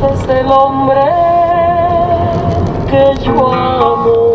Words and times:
multitudes 0.00 0.28
el 0.28 0.50
hombre 0.50 1.02
que 2.90 3.14
yo 3.22 3.52
amo. 3.52 4.32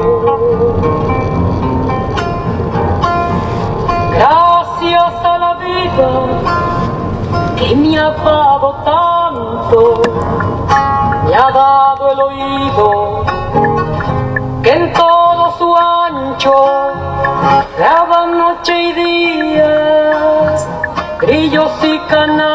Gracias 4.13 5.25
a 5.25 5.37
la 5.37 5.53
vida 5.55 6.09
que 7.57 7.75
me 7.75 7.97
ha 7.97 8.11
dado 8.11 8.75
tanto, 8.85 10.01
me 11.25 11.35
ha 11.35 11.51
dado 11.51 12.11
el 12.11 12.19
oído 12.21 13.25
que 14.63 14.71
en 14.71 14.93
todo 14.93 15.51
su 15.57 15.75
ancho 15.75 16.53
graba 17.77 18.25
noche 18.27 18.83
y 18.83 18.93
días, 18.93 20.67
grillos 21.19 21.71
y 21.83 21.99
canarios, 22.07 22.54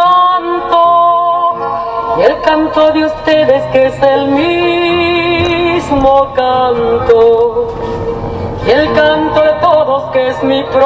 canto 2.43 2.91
de 2.91 3.05
ustedes 3.05 3.63
que 3.71 3.85
es 3.87 3.97
el 4.01 4.27
mismo 4.27 6.33
canto 6.35 7.73
y 8.65 8.71
el 8.71 8.91
canto 8.93 9.41
de 9.41 9.53
todos 9.61 10.11
que 10.11 10.27
es 10.29 10.43
mi 10.43 10.63
propio 10.63 10.81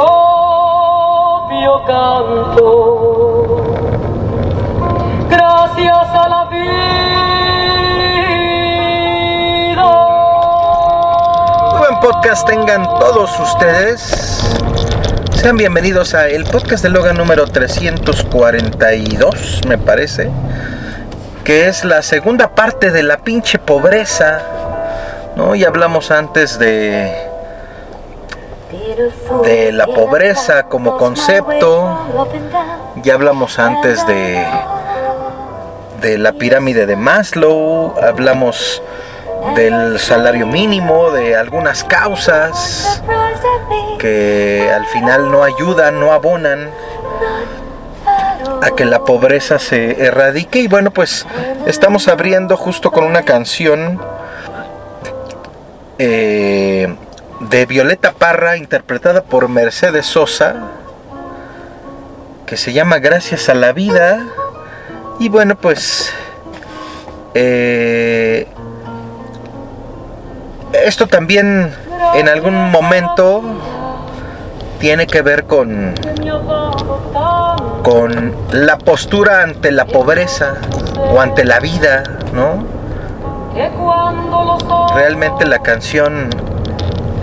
canto. 1.86 3.64
Gracias 5.30 6.08
a 6.14 6.30
la 6.30 6.46
vida. 6.46 6.62
Buen 11.80 12.00
podcast 12.00 12.48
tengan 12.48 12.84
todos 13.00 13.38
ustedes. 13.40 14.02
Sean 15.34 15.58
bienvenidos 15.58 16.14
a 16.16 16.28
el 16.28 16.44
podcast 16.46 16.82
de 16.84 16.90
Logan 16.90 17.18
número 17.18 17.46
342, 17.46 19.62
me 19.68 19.78
parece. 19.78 20.32
Que 21.46 21.68
es 21.68 21.86
la 21.86 22.02
segunda 22.02 22.50
parte 22.50 22.92
de 22.92 23.04
la 23.04 23.18
pinche 23.18 23.60
pobreza. 23.60 24.42
¿No? 25.36 25.56
Ya 25.56 25.68
hablamos 25.68 26.12
antes 26.12 26.60
de 26.60 27.14
de 29.44 29.72
la 29.72 29.86
pobreza 29.86 30.64
como 30.64 30.98
concepto. 30.98 32.08
Ya 33.04 33.14
hablamos 33.14 33.60
antes 33.60 34.06
de 34.08 34.46
de 36.02 36.18
la 36.18 36.34
pirámide 36.34 36.86
de 36.86 36.96
Maslow, 36.96 37.96
hablamos 38.02 38.82
del 39.56 40.00
salario 40.00 40.46
mínimo, 40.46 41.12
de 41.12 41.36
algunas 41.36 41.84
causas 41.84 43.02
que 43.98 44.70
al 44.72 44.86
final 44.88 45.32
no 45.32 45.44
ayudan, 45.44 46.00
no 46.00 46.12
abonan 46.12 46.70
a 48.62 48.72
que 48.72 48.86
la 48.86 49.04
pobreza 49.04 49.60
se 49.60 50.04
erradique. 50.06 50.60
Y 50.60 50.68
bueno 50.68 50.92
pues 50.92 51.26
estamos 51.66 52.08
abriendo 52.08 52.58
justo 52.58 52.92
con 52.92 53.04
una 53.04 53.24
canción 53.24 54.02
eh, 55.98 56.94
de 57.40 57.66
Violeta 57.66 58.14
Parra 58.14 58.58
interpretada 58.58 59.24
por 59.24 59.50
Mercedes 59.50 60.06
Sosa 60.06 60.56
que 62.46 62.58
se 62.58 62.74
llama 62.74 63.00
Gracias 63.00 63.50
a 63.50 63.54
la 63.54 63.72
vida. 63.74 64.26
Y 65.20 65.30
bueno 65.30 65.56
pues 65.56 66.14
eh, 67.34 68.48
esto 70.74 71.08
también 71.08 71.74
en 72.16 72.30
algún 72.30 72.56
momento 72.72 73.44
tiene 74.86 75.08
que 75.08 75.24
ver 75.24 75.46
con, 75.46 75.96
con 77.82 78.36
la 78.52 78.78
postura 78.78 79.42
ante 79.42 79.72
la 79.72 79.86
pobreza 79.86 80.58
o 81.12 81.20
ante 81.20 81.44
la 81.44 81.60
vida, 81.60 82.04
¿no? 82.36 82.64
Realmente 84.94 85.48
la 85.48 85.58
canción 85.58 86.30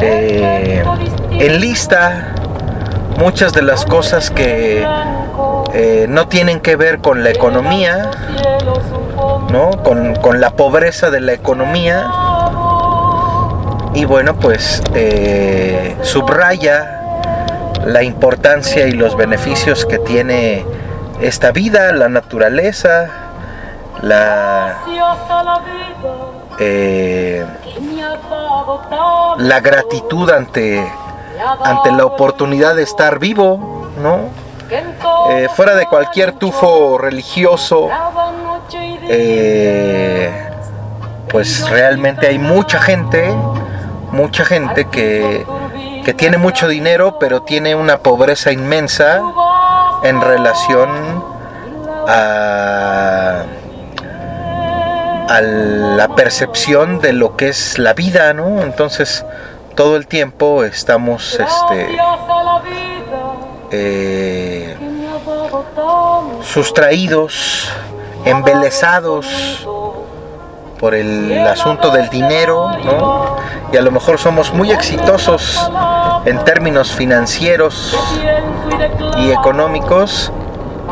eh, 0.00 0.82
enlista 1.30 2.34
muchas 3.18 3.52
de 3.52 3.62
las 3.62 3.84
cosas 3.84 4.32
que 4.32 4.84
eh, 5.72 6.06
no 6.08 6.26
tienen 6.26 6.58
que 6.58 6.74
ver 6.74 6.98
con 6.98 7.22
la 7.22 7.30
economía, 7.30 8.10
¿no? 9.52 9.70
Con, 9.84 10.40
la 10.40 10.50
pobreza 10.50 11.12
de 11.12 11.20
la 11.20 11.32
economía. 11.32 12.10
Y 13.94 14.04
bueno, 14.04 14.34
pues 14.34 14.82
eh, 14.96 15.94
subraya 16.02 17.01
la 17.84 18.02
importancia 18.02 18.86
y 18.86 18.92
los 18.92 19.16
beneficios 19.16 19.86
que 19.86 19.98
tiene 19.98 20.64
esta 21.20 21.52
vida, 21.52 21.92
la 21.92 22.08
naturaleza, 22.08 23.08
la, 24.02 24.78
eh, 26.58 27.46
la 29.38 29.60
gratitud 29.60 30.30
ante, 30.30 30.84
ante 31.64 31.92
la 31.92 32.04
oportunidad 32.04 32.74
de 32.74 32.82
estar 32.82 33.18
vivo, 33.18 33.90
¿no? 34.00 34.42
Eh, 35.30 35.48
fuera 35.54 35.74
de 35.74 35.86
cualquier 35.86 36.32
tufo 36.32 36.96
religioso, 36.98 37.90
eh, 39.08 40.30
pues 41.30 41.68
realmente 41.68 42.28
hay 42.28 42.38
mucha 42.38 42.80
gente, 42.80 43.34
mucha 44.12 44.44
gente 44.44 44.86
que, 44.86 45.44
que 46.04 46.14
tiene 46.14 46.38
mucho 46.38 46.68
dinero, 46.68 47.18
pero 47.18 47.42
tiene 47.42 47.74
una 47.74 47.98
pobreza 47.98 48.52
inmensa 48.52 49.20
en 50.02 50.20
relación 50.20 51.24
a, 52.08 53.44
la 55.28 56.08
percepción 56.14 57.00
de 57.00 57.14
lo 57.14 57.36
que 57.36 57.48
es 57.48 57.78
la 57.78 57.94
vida, 57.94 58.34
¿no? 58.34 58.60
Entonces, 58.60 59.24
todo 59.74 59.96
el 59.96 60.06
tiempo 60.06 60.62
estamos 60.62 61.40
este, 61.40 61.96
eh, 63.70 64.76
sustraídos, 66.42 67.72
embelesados 68.26 69.66
por 70.82 70.96
el 70.96 71.46
asunto 71.46 71.92
del 71.92 72.10
dinero, 72.10 72.72
¿no? 72.84 73.36
Y 73.72 73.76
a 73.76 73.82
lo 73.82 73.92
mejor 73.92 74.18
somos 74.18 74.52
muy 74.52 74.72
exitosos 74.72 75.70
en 76.24 76.42
términos 76.42 76.90
financieros 76.90 77.96
y 79.16 79.30
económicos, 79.30 80.32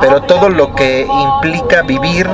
pero 0.00 0.20
todo 0.22 0.48
lo 0.48 0.76
que 0.76 1.08
implica 1.10 1.82
vivir, 1.82 2.30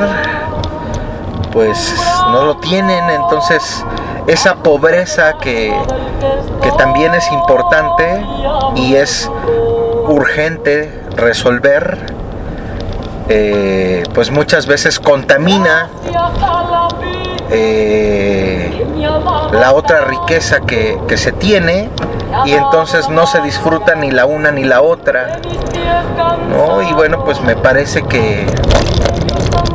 pues 1.50 1.94
no 2.30 2.44
lo 2.44 2.58
tienen, 2.58 3.08
entonces 3.08 3.82
esa 4.26 4.56
pobreza 4.56 5.38
que, 5.38 5.74
que 6.60 6.70
también 6.72 7.14
es 7.14 7.32
importante 7.32 8.22
y 8.74 8.96
es 8.96 9.30
urgente 10.08 11.04
resolver, 11.16 12.12
eh, 13.30 14.02
pues 14.12 14.30
muchas 14.30 14.66
veces 14.66 15.00
contamina 15.00 15.88
eh, 17.50 18.86
la 19.52 19.72
otra 19.72 20.02
riqueza 20.02 20.60
que, 20.60 20.98
se 21.16 21.32
tiene 21.32 21.90
y 22.44 22.52
entonces 22.52 23.08
no 23.08 23.26
se 23.26 23.40
disfruta 23.40 23.94
ni 23.94 24.10
la 24.10 24.26
una 24.26 24.50
ni 24.50 24.64
la 24.64 24.82
otra. 24.82 25.40
Y 26.88 26.92
bueno, 26.92 27.24
pues 27.24 27.40
me 27.40 27.56
parece 27.56 28.02
que, 28.02 28.46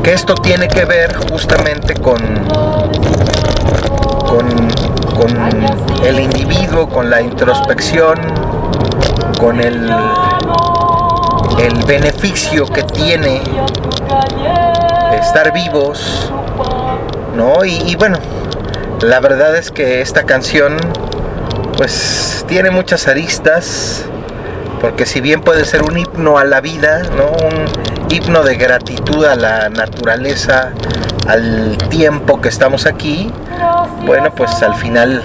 que 0.03 0.13
esto 0.13 0.35
tiene 0.35 0.67
que 0.67 0.85
ver 0.85 1.15
justamente 1.31 1.95
con, 1.95 2.19
con, 4.27 4.49
con 5.15 6.05
el 6.05 6.19
individuo, 6.19 6.89
con 6.89 7.09
la 7.09 7.21
introspección, 7.21 8.19
con 9.39 9.59
el, 9.59 9.91
el 11.59 11.83
beneficio 11.85 12.65
que 12.65 12.83
tiene 12.83 13.41
estar 15.13 15.51
vivos, 15.53 16.31
¿no? 17.35 17.63
Y, 17.65 17.95
bueno, 17.95 18.17
la 19.01 19.19
verdad 19.19 19.55
es 19.55 19.71
que 19.71 20.01
esta 20.01 20.23
canción 20.23 20.77
pues 21.77 22.45
tiene 22.47 22.69
muchas 22.69 23.07
aristas, 23.07 24.05
porque 24.79 25.05
si 25.05 25.21
bien 25.21 25.41
puede 25.41 25.65
ser 25.65 25.83
un 25.83 25.97
himno 25.97 26.37
a 26.37 26.43
la 26.43 26.61
vida, 26.61 27.03
¿no? 27.15 27.31
Un 27.31 27.65
himno 28.11 28.43
de 28.43 28.55
gratitud 28.55 29.25
a 29.25 29.35
la 29.35 29.69
naturaleza, 29.69 30.71
al 31.27 31.77
tiempo 31.89 32.41
que 32.41 32.49
estamos 32.49 32.85
aquí, 32.85 33.31
bueno, 34.05 34.33
pues 34.35 34.61
al 34.61 34.75
final 34.75 35.23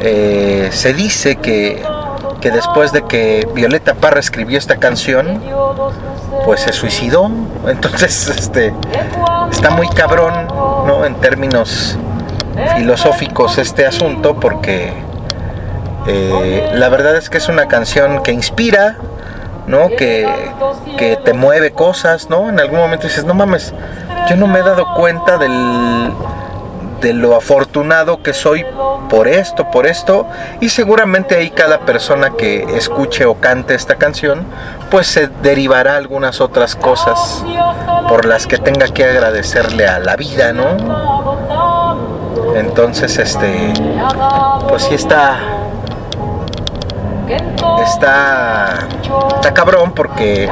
eh, 0.00 0.68
se 0.72 0.92
dice 0.92 1.36
que 1.36 1.82
que 2.40 2.50
después 2.50 2.92
de 2.92 3.02
que 3.02 3.48
Violeta 3.54 3.94
Parra 3.94 4.20
escribió 4.20 4.58
esta 4.58 4.76
canción, 4.76 5.42
pues 6.44 6.60
se 6.60 6.72
suicidó. 6.72 7.30
Entonces, 7.66 8.28
este, 8.36 8.74
está 9.50 9.70
muy 9.70 9.88
cabrón, 9.88 10.46
¿no? 10.86 11.04
En 11.04 11.14
términos 11.16 11.98
filosóficos 12.76 13.58
este 13.58 13.86
asunto, 13.86 14.40
porque 14.40 14.92
eh, 16.06 16.70
la 16.74 16.88
verdad 16.88 17.16
es 17.16 17.28
que 17.28 17.38
es 17.38 17.48
una 17.48 17.68
canción 17.68 18.22
que 18.22 18.32
inspira, 18.32 18.96
¿no? 19.66 19.88
Que, 19.88 20.26
que 20.96 21.16
te 21.16 21.32
mueve 21.32 21.72
cosas, 21.72 22.30
¿no? 22.30 22.48
En 22.48 22.60
algún 22.60 22.78
momento 22.78 23.06
dices, 23.06 23.24
no 23.24 23.34
mames, 23.34 23.74
yo 24.28 24.36
no 24.36 24.46
me 24.46 24.60
he 24.60 24.62
dado 24.62 24.94
cuenta 24.94 25.36
del 25.38 26.12
de 27.00 27.12
lo 27.12 27.36
afortunado 27.36 28.22
que 28.22 28.32
soy 28.32 28.64
por 29.10 29.28
esto, 29.28 29.70
por 29.70 29.86
esto, 29.86 30.26
y 30.60 30.70
seguramente 30.70 31.36
ahí 31.36 31.50
cada 31.50 31.80
persona 31.80 32.30
que 32.36 32.64
escuche 32.76 33.24
o 33.24 33.34
cante 33.36 33.74
esta 33.74 33.96
canción, 33.96 34.46
pues 34.90 35.06
se 35.06 35.28
derivará 35.28 35.96
algunas 35.96 36.40
otras 36.40 36.76
cosas 36.76 37.44
por 38.08 38.24
las 38.24 38.46
que 38.46 38.58
tenga 38.58 38.86
que 38.88 39.04
agradecerle 39.04 39.86
a 39.86 39.98
la 39.98 40.16
vida, 40.16 40.52
¿no? 40.52 40.66
Entonces, 42.54 43.18
este, 43.18 43.72
pues 44.68 44.84
sí 44.84 44.94
está, 44.94 45.38
está, 47.84 48.88
está 49.34 49.52
cabrón 49.52 49.92
porque 49.92 50.48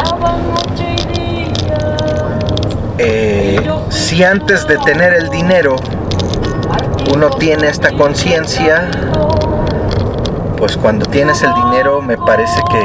eh, 2.98 3.70
si 3.90 4.22
antes 4.22 4.66
de 4.66 4.78
tener 4.78 5.14
el 5.14 5.30
dinero 5.30 5.76
uno 7.12 7.30
tiene 7.30 7.68
esta 7.68 7.92
conciencia, 7.92 8.90
pues 10.56 10.76
cuando 10.76 11.06
tienes 11.06 11.42
el 11.42 11.52
dinero 11.54 12.02
me 12.02 12.16
parece 12.16 12.60
que, 12.70 12.84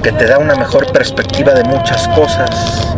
que 0.00 0.12
te 0.12 0.26
da 0.26 0.38
una 0.38 0.54
mejor 0.54 0.90
perspectiva 0.92 1.52
de 1.52 1.64
muchas 1.64 2.08
cosas. 2.08 2.96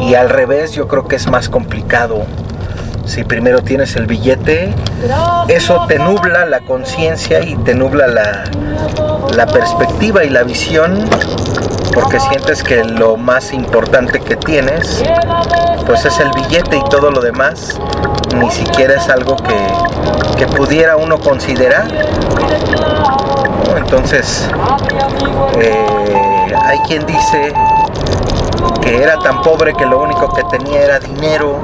Y 0.00 0.14
al 0.14 0.28
revés 0.28 0.72
yo 0.72 0.88
creo 0.88 1.06
que 1.06 1.16
es 1.16 1.26
más 1.26 1.48
complicado. 1.48 2.24
Si 3.04 3.24
primero 3.24 3.62
tienes 3.62 3.96
el 3.96 4.06
billete, 4.06 4.74
eso 5.48 5.86
te 5.88 5.98
nubla 5.98 6.44
la 6.44 6.60
conciencia 6.60 7.40
y 7.40 7.56
te 7.56 7.74
nubla 7.74 8.06
la, 8.06 8.44
la 9.34 9.46
perspectiva 9.46 10.24
y 10.24 10.30
la 10.30 10.42
visión 10.42 11.08
porque 11.94 12.20
sientes 12.20 12.62
que 12.62 12.84
lo 12.84 13.16
más 13.16 13.52
importante 13.52 14.20
que 14.20 14.36
tienes 14.36 15.02
pues 15.86 16.04
es 16.04 16.20
el 16.20 16.30
billete 16.32 16.76
y 16.76 16.84
todo 16.90 17.10
lo 17.10 17.20
demás 17.20 17.78
ni 18.36 18.50
siquiera 18.50 18.94
es 18.94 19.08
algo 19.08 19.36
que, 19.36 20.46
pudiera 20.56 20.96
uno 20.96 21.18
considerar. 21.18 21.86
Entonces, 23.76 24.48
eh, 25.60 26.27
hay 26.54 26.78
quien 26.80 27.04
dice 27.06 27.52
que 28.82 29.02
era 29.02 29.18
tan 29.18 29.42
pobre 29.42 29.74
que 29.74 29.86
lo 29.86 30.00
único 30.00 30.32
que 30.32 30.44
tenía 30.44 30.82
era 30.82 30.98
dinero. 30.98 31.60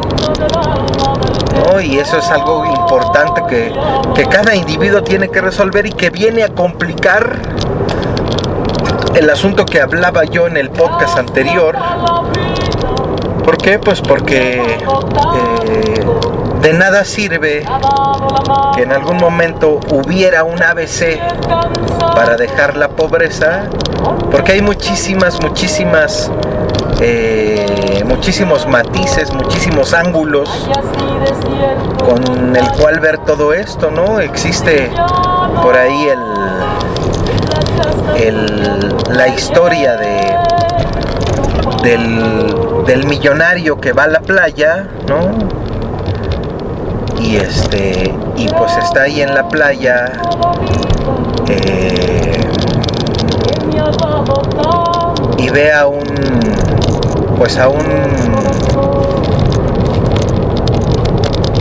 Y 1.83 1.99
eso 1.99 2.19
es 2.19 2.31
algo 2.31 2.65
importante 2.65 3.43
que, 3.49 3.73
que 4.15 4.27
cada 4.27 4.55
individuo 4.55 5.03
tiene 5.03 5.29
que 5.29 5.41
resolver 5.41 5.87
y 5.87 5.93
que 5.93 6.11
viene 6.11 6.45
a 6.45 6.49
complicar 6.49 7.41
el 9.15 9.31
asunto 9.31 9.65
que 9.65 9.81
hablaba 9.81 10.25
yo 10.25 10.47
en 10.47 10.57
el 10.57 10.71
podcast 10.71 11.19
anterior. 11.19 11.77
¿Por 13.45 13.59
qué? 13.59 13.79
Pues 13.79 14.01
porque 14.01 14.61
eh, 14.61 16.07
de 16.65 16.73
nada 16.73 17.05
sirve 17.05 17.63
que 18.75 18.83
en 18.83 18.93
algún 18.93 19.19
momento 19.19 19.81
hubiera 19.91 20.45
un 20.45 20.63
ABC 20.63 21.21
para 22.17 22.37
dejar 22.37 22.77
la 22.77 22.89
pobreza, 22.89 23.65
porque 24.31 24.53
hay 24.53 24.63
muchísimas, 24.63 25.41
muchísimas, 25.43 26.31
eh, 27.01 28.03
muchísimos 28.07 28.67
matices, 28.67 29.33
muchísimos 29.33 29.93
ángulos 29.93 30.49
con 32.03 32.57
el 32.57 32.67
cual 32.73 32.99
ver 32.99 33.19
todo 33.19 33.53
esto, 33.53 33.91
¿no? 33.91 34.19
Existe 34.21 34.91
por 35.63 35.77
ahí 35.77 36.09
el 36.09 36.35
la 39.15 39.29
historia 39.29 39.97
de 39.97 40.35
del 42.87 43.07
millonario 43.07 43.81
que 43.81 43.93
va 43.93 44.05
a 44.05 44.09
la 44.09 44.21
playa, 44.21 44.89
¿no? 45.07 45.64
Y 47.25 47.37
este 47.37 48.15
y 48.37 48.49
pues 48.49 48.77
está 48.77 49.03
ahí 49.03 49.23
en 49.23 49.35
la 49.35 49.49
playa 49.49 50.13
eh, 51.49 52.39
y 55.39 55.49
ve 55.49 55.73
a 55.73 55.87
un 55.87 56.05
pues 57.39 57.59
a 57.59 57.69
un 57.69 57.85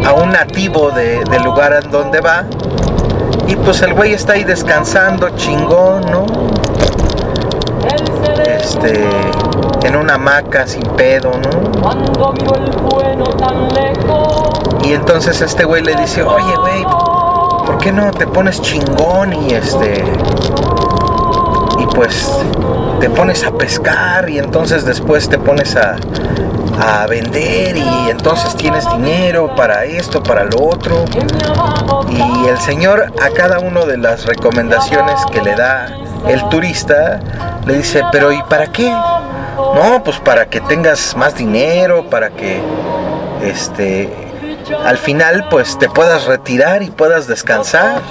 a 0.06 0.14
un 0.14 0.32
nativo 0.32 0.92
de- 0.92 1.24
del 1.30 1.44
lugar 1.44 1.80
en 1.82 1.90
donde 1.90 2.20
va. 2.20 2.44
Y 3.48 3.56
pues 3.56 3.82
el 3.82 3.94
güey 3.94 4.14
está 4.14 4.34
ahí 4.34 4.44
descansando 4.44 5.30
chingón 5.32 6.02
no 6.12 6.26
este 8.58 9.04
en 9.84 9.96
una 9.96 10.16
hamaca 10.16 10.66
sin 10.68 10.84
pedo 10.84 11.32
no 11.32 11.50
y 14.94 14.96
entonces 14.96 15.42
este 15.42 15.64
güey 15.64 15.82
le 15.82 15.96
dice 15.96 16.22
oye 16.22 16.56
güey 16.56 16.84
¿por 16.84 17.80
qué 17.80 17.92
no 17.92 18.12
te 18.12 18.28
pones 18.28 18.62
chingón 18.62 19.34
y 19.34 19.56
este 19.56 20.04
y 21.80 21.86
pues 21.96 22.32
te 23.00 23.10
pones 23.10 23.44
a 23.44 23.52
pescar 23.54 24.30
y 24.30 24.38
entonces 24.38 24.86
después 24.86 25.28
te 25.30 25.40
pones 25.40 25.76
a, 25.76 25.96
a 26.80 27.08
vender 27.08 27.76
y 27.76 28.10
entonces 28.12 28.56
tienes 28.56 28.88
dinero 28.96 29.56
para 29.56 29.84
esto, 29.86 30.22
para 30.22 30.44
lo 30.44 30.64
otro. 30.64 31.04
Y 32.10 32.48
el 32.48 32.58
señor 32.60 33.12
a 33.22 33.30
cada 33.32 33.60
una 33.60 33.86
de 33.86 33.98
las 33.98 34.28
recomendaciones 34.28 35.20
que 35.32 35.42
le 35.42 35.56
da 35.56 35.88
el 36.28 36.48
turista 36.50 37.20
le 37.66 37.78
dice, 37.78 38.04
pero 38.12 38.32
¿y 38.32 38.42
para 38.44 38.72
qué? 38.72 38.90
No, 38.92 40.04
pues 40.06 40.20
para 40.20 40.46
que 40.46 40.62
tengas 40.62 41.18
más 41.18 41.36
dinero, 41.36 42.10
para 42.10 42.30
que 42.30 42.62
este 43.42 44.33
al 44.86 44.98
final 44.98 45.48
pues 45.50 45.78
te 45.78 45.90
puedas 45.90 46.26
retirar 46.26 46.84
y 46.84 46.92
puedas 46.92 47.28
descansar. 47.28 48.02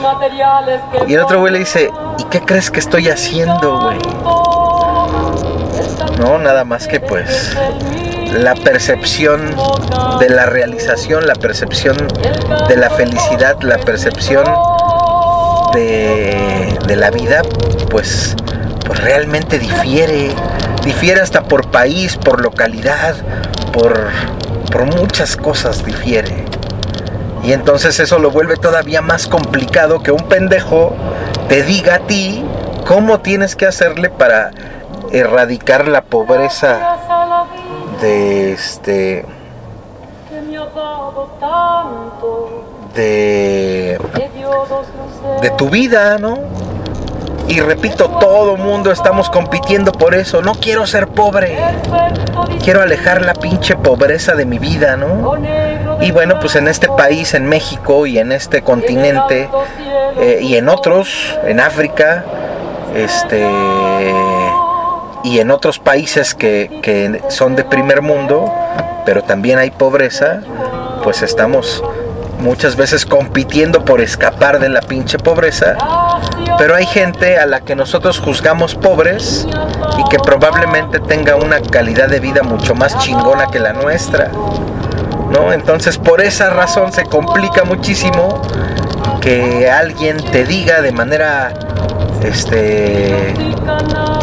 Y 1.06 1.14
el 1.14 1.20
otro 1.20 1.40
güey 1.40 1.52
le 1.52 1.58
dice, 1.60 1.90
¿y 2.18 2.24
qué 2.24 2.40
crees 2.40 2.70
que 2.70 2.80
estoy 2.80 3.08
haciendo, 3.08 3.80
güey? 3.80 3.98
No, 6.18 6.38
nada 6.38 6.64
más 6.64 6.86
que 6.86 7.00
pues 7.00 7.56
la 8.32 8.54
percepción 8.54 9.54
de 10.18 10.30
la 10.30 10.46
realización, 10.46 11.26
la 11.26 11.34
percepción 11.34 11.96
de 12.68 12.76
la 12.76 12.90
felicidad, 12.90 13.60
la 13.62 13.78
percepción 13.78 14.44
de, 15.74 16.78
de 16.86 16.96
la 16.96 17.10
vida, 17.10 17.42
pues, 17.90 18.36
pues 18.86 19.00
realmente 19.00 19.58
difiere. 19.58 20.30
Difiere 20.84 21.20
hasta 21.20 21.44
por 21.44 21.70
país, 21.70 22.16
por 22.16 22.40
localidad, 22.40 23.14
por, 23.72 24.10
por 24.72 24.86
muchas 24.86 25.36
cosas 25.36 25.84
difiere. 25.84 26.44
Y 27.44 27.52
entonces 27.52 28.00
eso 28.00 28.18
lo 28.18 28.30
vuelve 28.30 28.56
todavía 28.56 29.02
más 29.02 29.26
complicado 29.26 30.02
que 30.02 30.12
un 30.12 30.28
pendejo 30.28 30.94
te 31.48 31.62
diga 31.62 31.96
a 31.96 31.98
ti 32.00 32.44
cómo 32.86 33.20
tienes 33.20 33.56
que 33.56 33.66
hacerle 33.66 34.08
para 34.08 34.52
erradicar 35.10 35.86
la 35.88 36.02
pobreza 36.02 36.96
de 38.00 38.52
este 38.52 39.26
de 42.94 43.98
de 45.40 45.50
tu 45.50 45.68
vida, 45.68 46.18
¿no? 46.18 46.38
Y 47.48 47.60
repito, 47.60 48.08
todo 48.20 48.56
mundo 48.56 48.92
estamos 48.92 49.28
compitiendo 49.28 49.92
por 49.92 50.14
eso. 50.14 50.42
No 50.42 50.54
quiero 50.54 50.86
ser 50.86 51.08
pobre. 51.08 51.56
Quiero 52.62 52.80
alejar 52.80 53.22
la 53.22 53.34
pinche 53.34 53.76
pobreza 53.76 54.34
de 54.34 54.46
mi 54.46 54.58
vida, 54.58 54.96
¿no? 54.96 55.36
Y 56.00 56.10
bueno, 56.10 56.38
pues 56.40 56.56
en 56.56 56.68
este 56.68 56.88
país, 56.88 57.34
en 57.34 57.46
México 57.46 58.06
y 58.06 58.18
en 58.18 58.32
este 58.32 58.62
continente 58.62 59.48
eh, 60.18 60.40
y 60.42 60.56
en 60.56 60.68
otros, 60.68 61.38
en 61.44 61.60
África, 61.60 62.24
este 62.94 63.46
y 65.24 65.38
en 65.38 65.50
otros 65.52 65.78
países 65.78 66.34
que, 66.34 66.80
que 66.82 67.22
son 67.28 67.54
de 67.54 67.64
primer 67.64 68.02
mundo, 68.02 68.52
pero 69.06 69.22
también 69.22 69.58
hay 69.58 69.70
pobreza, 69.70 70.40
pues 71.04 71.22
estamos 71.22 71.82
muchas 72.40 72.74
veces 72.76 73.06
compitiendo 73.06 73.84
por 73.84 74.00
escapar 74.00 74.58
de 74.58 74.68
la 74.68 74.82
pinche 74.82 75.18
pobreza. 75.18 75.76
Pero 76.58 76.74
hay 76.76 76.86
gente 76.86 77.38
a 77.38 77.46
la 77.46 77.60
que 77.60 77.74
nosotros 77.74 78.18
juzgamos 78.20 78.74
pobres 78.74 79.46
y 79.98 80.08
que 80.08 80.18
probablemente 80.18 81.00
tenga 81.00 81.36
una 81.36 81.60
calidad 81.60 82.08
de 82.08 82.20
vida 82.20 82.42
mucho 82.42 82.74
más 82.74 82.98
chingona 82.98 83.46
que 83.46 83.58
la 83.58 83.72
nuestra. 83.72 84.30
¿No? 85.30 85.52
Entonces 85.52 85.98
por 85.98 86.20
esa 86.20 86.50
razón 86.50 86.92
se 86.92 87.04
complica 87.04 87.64
muchísimo 87.64 88.42
que 89.20 89.70
alguien 89.70 90.18
te 90.18 90.44
diga 90.44 90.82
de 90.82 90.92
manera 90.92 91.52
este 92.22 93.34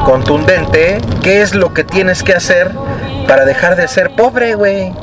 contundente 0.05 0.99
qué 1.23 1.41
es 1.41 1.55
lo 1.55 1.73
que 1.73 1.83
tienes 1.83 2.23
que 2.23 2.33
hacer 2.33 2.71
para 3.27 3.45
dejar 3.45 3.75
de 3.75 3.87
ser 3.87 4.15
pobre, 4.15 4.55
güey. 4.55 4.93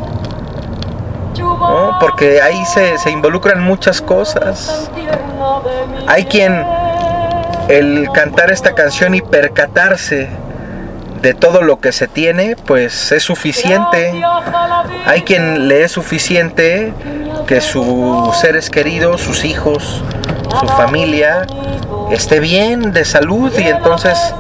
¿No? 1.39 1.97
Porque 2.01 2.41
ahí 2.41 2.65
se, 2.67 2.99
se 2.99 3.11
involucran 3.11 3.61
muchas 3.61 4.01
cosas. 4.01 4.91
Hay 6.07 6.25
quien 6.25 6.65
el 7.69 8.09
cantar 8.13 8.51
esta 8.51 8.75
canción 8.75 9.15
y 9.15 9.21
percatarse 9.21 10.29
de 11.23 11.35
todo 11.35 11.63
lo 11.63 11.81
que 11.81 11.93
se 11.93 12.07
tiene, 12.07 12.57
pues 12.57 13.13
es 13.13 13.23
suficiente. 13.23 14.23
Hay 15.07 15.23
quien 15.23 15.69
le 15.69 15.83
es 15.83 15.93
suficiente 15.93 16.93
que 17.47 17.61
sus 17.61 18.37
seres 18.37 18.71
queridos, 18.71 19.21
sus 19.21 19.45
hijos, 19.45 20.03
su 20.61 20.69
familia 20.69 21.47
esté 22.11 22.41
bien 22.41 22.93
de 22.93 23.05
salud 23.05 23.53
y 23.59 23.65
entonces 23.65 24.35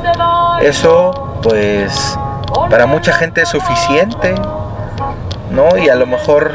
eso 0.62 1.38
pues 1.42 2.16
para 2.70 2.86
mucha 2.86 3.12
gente 3.12 3.42
es 3.42 3.48
suficiente, 3.48 4.34
¿no? 5.50 5.76
Y 5.76 5.88
a 5.88 5.94
lo 5.94 6.06
mejor 6.06 6.52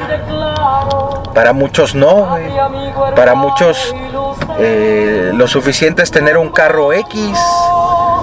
para 1.33 1.53
muchos 1.53 1.95
no. 1.95 2.37
Para 3.15 3.35
muchos 3.35 3.93
eh, 4.59 5.31
lo 5.33 5.47
suficiente 5.47 6.03
es 6.03 6.11
tener 6.11 6.37
un 6.37 6.49
carro 6.49 6.93
X, 6.93 7.37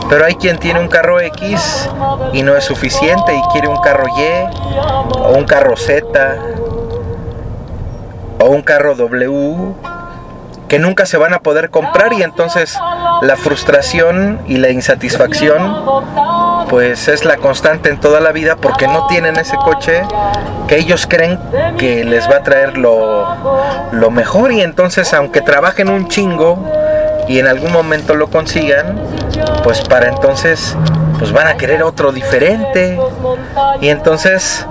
pero 0.08 0.24
hay 0.24 0.34
quien 0.34 0.58
tiene 0.58 0.80
un 0.80 0.88
carro 0.88 1.20
X 1.20 1.88
y 2.32 2.42
no 2.42 2.56
es 2.56 2.64
suficiente 2.64 3.34
y 3.34 3.42
quiere 3.52 3.68
un 3.68 3.80
carro 3.80 4.04
Y 4.08 5.18
o 5.18 5.30
un 5.36 5.44
carro 5.44 5.76
Z 5.76 6.36
o 8.40 8.46
un 8.46 8.62
carro 8.62 8.94
W 8.94 9.74
que 10.68 10.78
nunca 10.78 11.06
se 11.06 11.16
van 11.16 11.32
a 11.32 11.40
poder 11.40 11.70
comprar 11.70 12.12
y 12.12 12.22
entonces 12.22 12.78
la 13.22 13.36
frustración 13.36 14.40
y 14.46 14.58
la 14.58 14.70
insatisfacción 14.70 15.74
pues 16.68 17.08
es 17.08 17.24
la 17.24 17.36
constante 17.36 17.88
en 17.88 17.98
toda 17.98 18.20
la 18.20 18.32
vida 18.32 18.56
porque 18.56 18.86
no 18.86 19.06
tienen 19.06 19.36
ese 19.36 19.56
coche 19.56 20.02
que 20.66 20.76
ellos 20.76 21.06
creen 21.08 21.38
que 21.78 22.04
les 22.04 22.28
va 22.30 22.36
a 22.36 22.42
traer 22.42 22.76
lo, 22.76 23.26
lo 23.92 24.10
mejor. 24.10 24.52
Y 24.52 24.62
entonces 24.62 25.12
aunque 25.14 25.40
trabajen 25.40 25.88
un 25.88 26.08
chingo 26.08 26.58
y 27.26 27.38
en 27.38 27.46
algún 27.46 27.72
momento 27.72 28.14
lo 28.14 28.28
consigan 28.28 29.00
pues 29.62 29.82
para 29.82 30.08
entonces 30.08 30.76
pues 31.18 31.32
van 31.32 31.46
a 31.46 31.56
querer 31.56 31.82
otro 31.82 32.12
diferente. 32.12 32.98
Y 33.80 33.88
entonces 33.88 34.66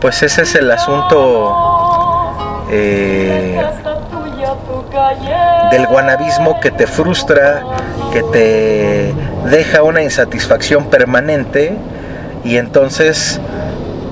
pues 0.00 0.22
ese 0.22 0.42
es 0.42 0.54
el 0.54 0.70
asunto 0.70 1.54
eh, 2.70 3.60
del 5.70 5.86
guanabismo 5.86 6.60
que 6.60 6.70
te 6.70 6.86
frustra, 6.86 7.62
que 8.16 8.22
te 8.22 9.14
deja 9.50 9.82
una 9.82 10.02
insatisfacción 10.02 10.86
permanente 10.86 11.76
y 12.44 12.56
entonces 12.56 13.38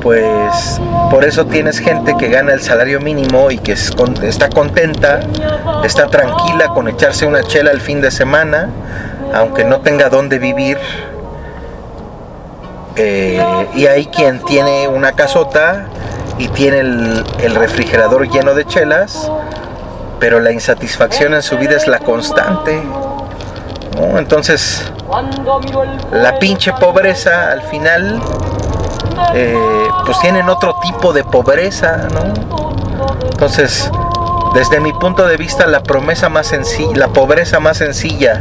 pues 0.03 0.79
por 1.11 1.25
eso 1.25 1.47
tienes 1.47 1.79
gente 1.79 2.15
que 2.19 2.29
gana 2.29 2.53
el 2.53 2.61
salario 2.61 3.01
mínimo 3.01 3.51
y 3.51 3.57
que 3.57 3.73
está 3.73 4.51
contenta, 4.51 5.21
está 5.85 6.09
tranquila 6.09 6.69
con 6.75 6.87
echarse 6.89 7.25
una 7.25 7.43
chela 7.45 7.71
el 7.71 7.81
fin 7.81 8.03
de 8.03 8.11
semana, 8.11 8.69
aunque 9.33 9.65
no 9.65 9.81
tenga 9.81 10.11
dónde 10.11 10.39
vivir. 10.39 10.77
Eh, 12.97 13.43
y 13.75 13.87
hay 13.87 14.05
quien 14.05 14.41
tiene 14.41 14.87
una 14.87 15.13
casota 15.13 15.87
y 16.37 16.49
tiene 16.49 16.81
el 16.81 17.55
refrigerador 17.55 18.29
lleno 18.29 18.53
de 18.53 18.67
chelas, 18.67 19.31
pero 20.21 20.41
la 20.41 20.53
insatisfacción 20.53 21.33
en 21.33 21.43
su 21.43 21.57
vida 21.57 21.75
es 21.75 21.89
la 21.89 22.01
constante. 22.01 22.83
¿No? 23.95 24.19
Entonces, 24.19 24.91
la 26.13 26.39
pinche 26.39 26.73
pobreza 26.73 27.53
al 27.53 27.63
final, 27.63 28.21
eh, 29.35 29.89
pues 30.05 30.19
tienen 30.21 30.49
otro 30.49 30.77
tipo 30.83 31.13
de 31.13 31.25
pobreza, 31.25 32.09
¿no? 32.13 32.23
Entonces, 33.23 33.91
desde 34.55 34.81
mi 34.81 34.93
punto 34.93 35.27
de 35.27 35.37
vista, 35.37 35.67
la 35.67 35.83
promesa 35.83 36.29
más 36.29 36.47
sencilla, 36.47 36.97
la 36.97 37.09
pobreza 37.09 37.61
más 37.61 37.79
sencilla 37.79 38.41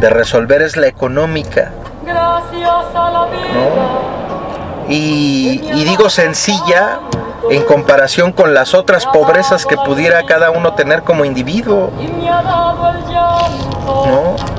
de 0.00 0.10
resolver 0.10 0.62
es 0.62 0.76
la 0.76 0.86
económica. 0.86 1.72
Y, 4.88 5.62
y 5.74 5.84
digo 5.84 6.08
sencilla 6.08 7.00
en 7.50 7.62
comparación 7.64 8.32
con 8.32 8.54
las 8.54 8.74
otras 8.74 9.06
pobrezas 9.06 9.66
que 9.66 9.76
pudiera 9.76 10.24
cada 10.24 10.50
uno 10.50 10.74
tener 10.74 11.02
como 11.02 11.24
individuo. 11.24 11.90
¿No? 14.06 14.55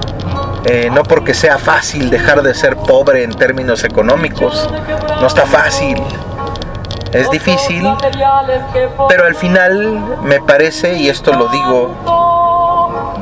Eh, 0.66 0.90
no 0.92 1.04
porque 1.04 1.34
sea 1.34 1.58
fácil 1.58 2.10
dejar 2.10 2.42
de 2.42 2.54
ser 2.54 2.76
pobre 2.76 3.24
en 3.24 3.34
términos 3.34 3.84
económicos, 3.84 4.70
no 5.22 5.28
está 5.28 5.46
fácil, 5.46 6.02
es 7.14 7.30
difícil, 7.32 7.88
pero 9.08 9.26
al 9.26 9.36
final 9.36 10.20
me 10.24 10.42
parece, 10.42 10.98
y 10.98 11.08
esto 11.08 11.34
lo 11.34 11.48
digo 11.48 11.96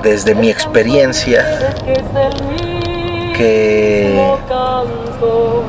desde 0.02 0.34
mi 0.34 0.50
experiencia, 0.50 1.46
que 3.36 4.34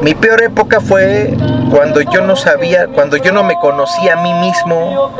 mi 0.00 0.14
peor 0.14 0.42
época 0.42 0.80
fue 0.80 1.36
cuando 1.70 2.00
yo 2.00 2.22
no 2.22 2.36
sabía, 2.36 2.86
cuando 2.88 3.16
yo 3.16 3.32
no 3.32 3.42
me 3.42 3.56
conocía 3.56 4.14
a 4.14 4.22
mí 4.22 4.32
mismo 4.34 5.10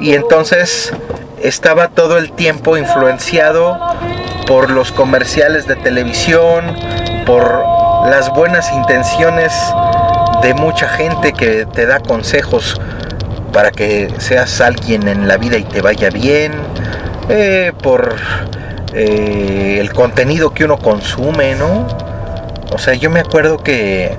y 0.00 0.14
entonces 0.14 0.92
estaba 1.40 1.88
todo 1.88 2.18
el 2.18 2.32
tiempo 2.32 2.76
influenciado 2.76 3.78
por 4.46 4.70
los 4.70 4.92
comerciales 4.92 5.66
de 5.66 5.76
televisión, 5.76 6.76
por 7.26 7.64
las 8.08 8.32
buenas 8.32 8.72
intenciones 8.72 9.52
de 10.42 10.54
mucha 10.54 10.88
gente 10.88 11.32
que 11.32 11.66
te 11.66 11.86
da 11.86 12.00
consejos 12.00 12.80
para 13.52 13.72
que 13.72 14.12
seas 14.18 14.60
alguien 14.60 15.08
en 15.08 15.26
la 15.26 15.36
vida 15.36 15.56
y 15.56 15.64
te 15.64 15.80
vaya 15.80 16.10
bien, 16.10 16.52
eh, 17.28 17.72
por 17.82 18.16
eh, 18.94 19.78
el 19.80 19.92
contenido 19.92 20.54
que 20.54 20.64
uno 20.64 20.78
consume, 20.78 21.54
¿no? 21.56 21.86
O 22.72 22.78
sea, 22.78 22.94
yo 22.94 23.10
me 23.10 23.20
acuerdo 23.20 23.58
que 23.58 24.16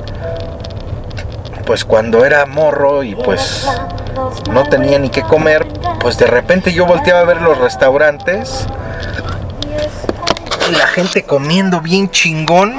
pues 1.65 1.85
cuando 1.85 2.25
era 2.25 2.45
morro 2.45 3.03
y 3.03 3.13
pues 3.15 3.67
no 4.51 4.63
tenía 4.63 4.99
ni 4.99 5.09
qué 5.09 5.21
comer, 5.21 5.67
pues 5.99 6.17
de 6.17 6.27
repente 6.27 6.73
yo 6.73 6.85
volteaba 6.85 7.21
a 7.21 7.25
ver 7.25 7.41
los 7.41 7.57
restaurantes 7.57 8.65
la 10.71 10.87
gente 10.87 11.23
comiendo 11.23 11.81
bien 11.81 12.09
chingón. 12.09 12.75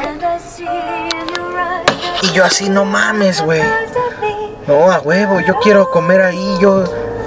Y 2.23 2.33
yo 2.33 2.45
así, 2.45 2.69
no 2.69 2.85
mames, 2.85 3.41
güey. 3.43 3.63
No, 4.67 4.91
a 4.91 4.99
huevo, 4.99 5.41
yo 5.41 5.59
quiero 5.61 5.91
comer 5.91 6.21
ahí. 6.21 6.59
Yo, 6.61 6.85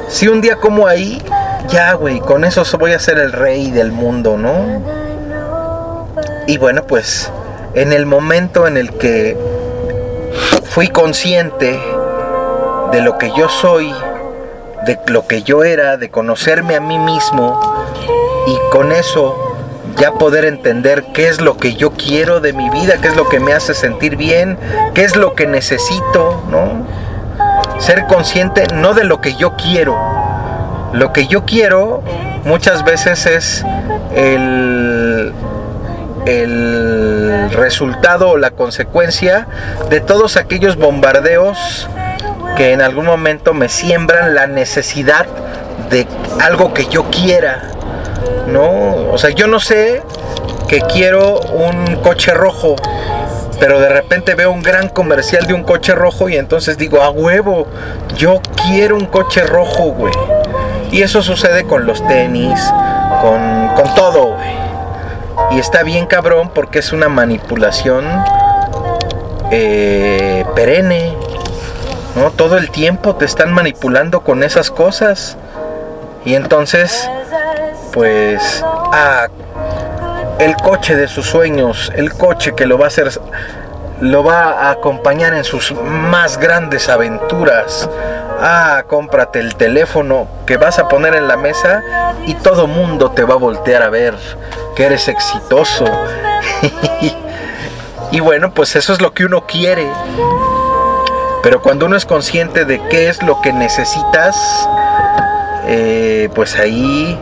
si 0.10 0.28
un 0.28 0.42
día 0.42 0.58
como 0.58 0.88
ahí, 0.88 1.22
ya, 1.70 1.94
güey, 1.94 2.20
con 2.20 2.44
eso 2.44 2.64
voy 2.78 2.94
a 2.94 3.00
ser 3.00 3.18
el 3.18 3.32
rey 3.32 3.72
del 3.72 3.92
mundo, 3.92 4.38
¿no? 4.38 4.82
Y 6.48 6.58
bueno, 6.58 6.84
pues 6.84 7.32
en 7.74 7.94
el 7.94 8.06
momento 8.06 8.68
en 8.68 8.78
el 8.78 8.92
que 8.98 9.38
fui 10.70 10.90
consciente 10.90 11.80
de 12.92 13.02
lo 13.02 13.18
que 13.18 13.32
yo 13.36 13.48
soy, 13.48 13.94
de 14.86 15.00
lo 15.08 15.28
que 15.28 15.44
yo 15.44 15.64
era, 15.64 15.98
de 15.98 16.10
conocerme 16.10 16.76
a 16.76 16.82
mí 16.82 17.00
mismo 17.00 17.60
y 18.48 18.58
con 18.72 18.92
eso 18.92 19.41
ya 19.98 20.14
poder 20.14 20.46
entender 20.46 21.06
qué 21.14 21.28
es 21.28 21.42
lo 21.42 21.58
que 21.58 21.76
yo 21.76 21.92
quiero 21.92 22.40
de 22.40 22.54
mi 22.54 22.70
vida, 22.70 22.96
qué 23.02 23.08
es 23.08 23.16
lo 23.16 23.30
que 23.30 23.40
me 23.40 23.54
hace 23.54 23.74
sentir 23.74 24.16
bien, 24.16 24.58
qué 24.94 25.04
es 25.04 25.16
lo 25.16 25.36
que 25.36 25.48
necesito, 25.48 26.44
¿no? 26.50 26.86
Ser 27.80 28.06
consciente 28.08 28.68
no 28.74 28.94
de 28.94 29.04
lo 29.04 29.22
que 29.22 29.36
yo 29.36 29.56
quiero. 29.56 29.98
Lo 30.94 31.14
que 31.14 31.28
yo 31.28 31.46
quiero 31.46 32.04
muchas 32.44 32.84
veces 32.84 33.26
es 33.26 33.66
el 34.16 35.34
el 36.26 37.50
resultado 37.52 38.30
o 38.30 38.38
la 38.38 38.52
consecuencia 38.52 39.48
de 39.90 40.02
todos 40.02 40.38
aquellos 40.38 40.78
bombardeos 40.78 41.90
que 42.58 42.74
en 42.74 42.82
algún 42.82 43.06
momento 43.06 43.54
me 43.54 43.70
siembran 43.70 44.36
la 44.36 44.48
necesidad 44.48 45.26
de 45.90 46.08
algo 46.40 46.74
que 46.74 46.86
yo 46.88 47.06
quiera. 47.06 47.71
No, 48.48 49.12
o 49.12 49.18
sea, 49.18 49.30
yo 49.32 49.48
no 49.48 49.60
sé 49.60 50.02
que 50.68 50.82
quiero 50.82 51.40
un 51.40 51.98
coche 51.98 52.34
rojo, 52.34 52.76
pero 53.60 53.80
de 53.80 53.90
repente 53.90 54.36
veo 54.36 54.52
un 54.52 54.62
gran 54.62 54.90
comercial 54.90 55.46
de 55.48 55.54
un 55.54 55.64
coche 55.64 55.94
rojo 55.94 56.30
y 56.30 56.38
entonces 56.38 56.78
digo, 56.78 57.02
a 57.02 57.10
huevo, 57.10 57.68
yo 58.18 58.42
quiero 58.66 58.96
un 58.96 59.06
coche 59.06 59.44
rojo, 59.44 59.92
güey. 59.92 60.14
Y 60.92 61.02
eso 61.02 61.22
sucede 61.22 61.66
con 61.66 61.86
los 61.86 62.06
tenis, 62.08 62.60
con, 63.22 63.70
con 63.76 63.96
todo, 63.96 64.36
güey. 64.36 64.62
Y 65.52 65.60
está 65.60 65.84
bien 65.84 66.06
cabrón 66.06 66.52
porque 66.54 66.80
es 66.80 66.94
una 66.94 67.10
manipulación 67.10 68.06
eh, 69.52 70.46
perenne. 70.56 71.14
¿no? 72.16 72.32
Todo 72.32 72.58
el 72.58 72.72
tiempo 72.72 73.16
te 73.16 73.26
están 73.26 73.54
manipulando 73.54 74.22
con 74.22 74.44
esas 74.44 74.72
cosas. 74.72 75.38
Y 76.24 76.36
entonces, 76.36 77.10
pues, 77.92 78.64
ah, 78.66 79.28
el 80.40 80.56
coche 80.56 80.96
de 80.96 81.08
sus 81.08 81.28
sueños, 81.28 81.92
el 81.96 82.14
coche 82.14 82.54
que 82.56 82.66
lo 82.66 82.78
va 82.78 82.86
a 82.86 82.88
hacer, 82.88 83.12
lo 84.00 84.24
va 84.24 84.68
a 84.68 84.72
acompañar 84.72 85.34
en 85.34 85.44
sus 85.44 85.74
más 85.74 86.38
grandes 86.38 86.90
aventuras. 86.90 87.90
Ah, 88.40 88.86
cómprate 88.88 89.40
el 89.40 89.56
teléfono 89.56 90.28
que 90.48 90.58
vas 90.58 90.80
a 90.80 90.88
poner 90.88 91.14
en 91.14 91.28
la 91.28 91.38
mesa 91.38 91.84
y 92.26 92.34
todo 92.34 92.66
mundo 92.66 93.12
te 93.12 93.24
va 93.24 93.36
a 93.36 93.38
voltear 93.38 93.84
a 93.84 93.90
ver 93.90 94.16
que 94.76 94.86
eres 94.86 95.08
exitoso. 95.08 95.86
y 98.12 98.20
bueno, 98.20 98.52
pues 98.54 98.76
eso 98.76 98.94
es 98.94 99.02
lo 99.02 99.14
que 99.14 99.26
uno 99.26 99.46
quiere. 99.46 99.88
Pero 101.44 101.62
cuando 101.62 101.86
uno 101.86 101.96
es 101.96 102.06
consciente 102.06 102.66
de 102.66 102.82
qué 102.90 103.10
es 103.10 103.22
lo 103.24 103.42
que 103.42 103.52
necesitas, 103.52 104.36
eh, 105.68 106.30
pues 106.34 106.56
ahí 106.56 107.20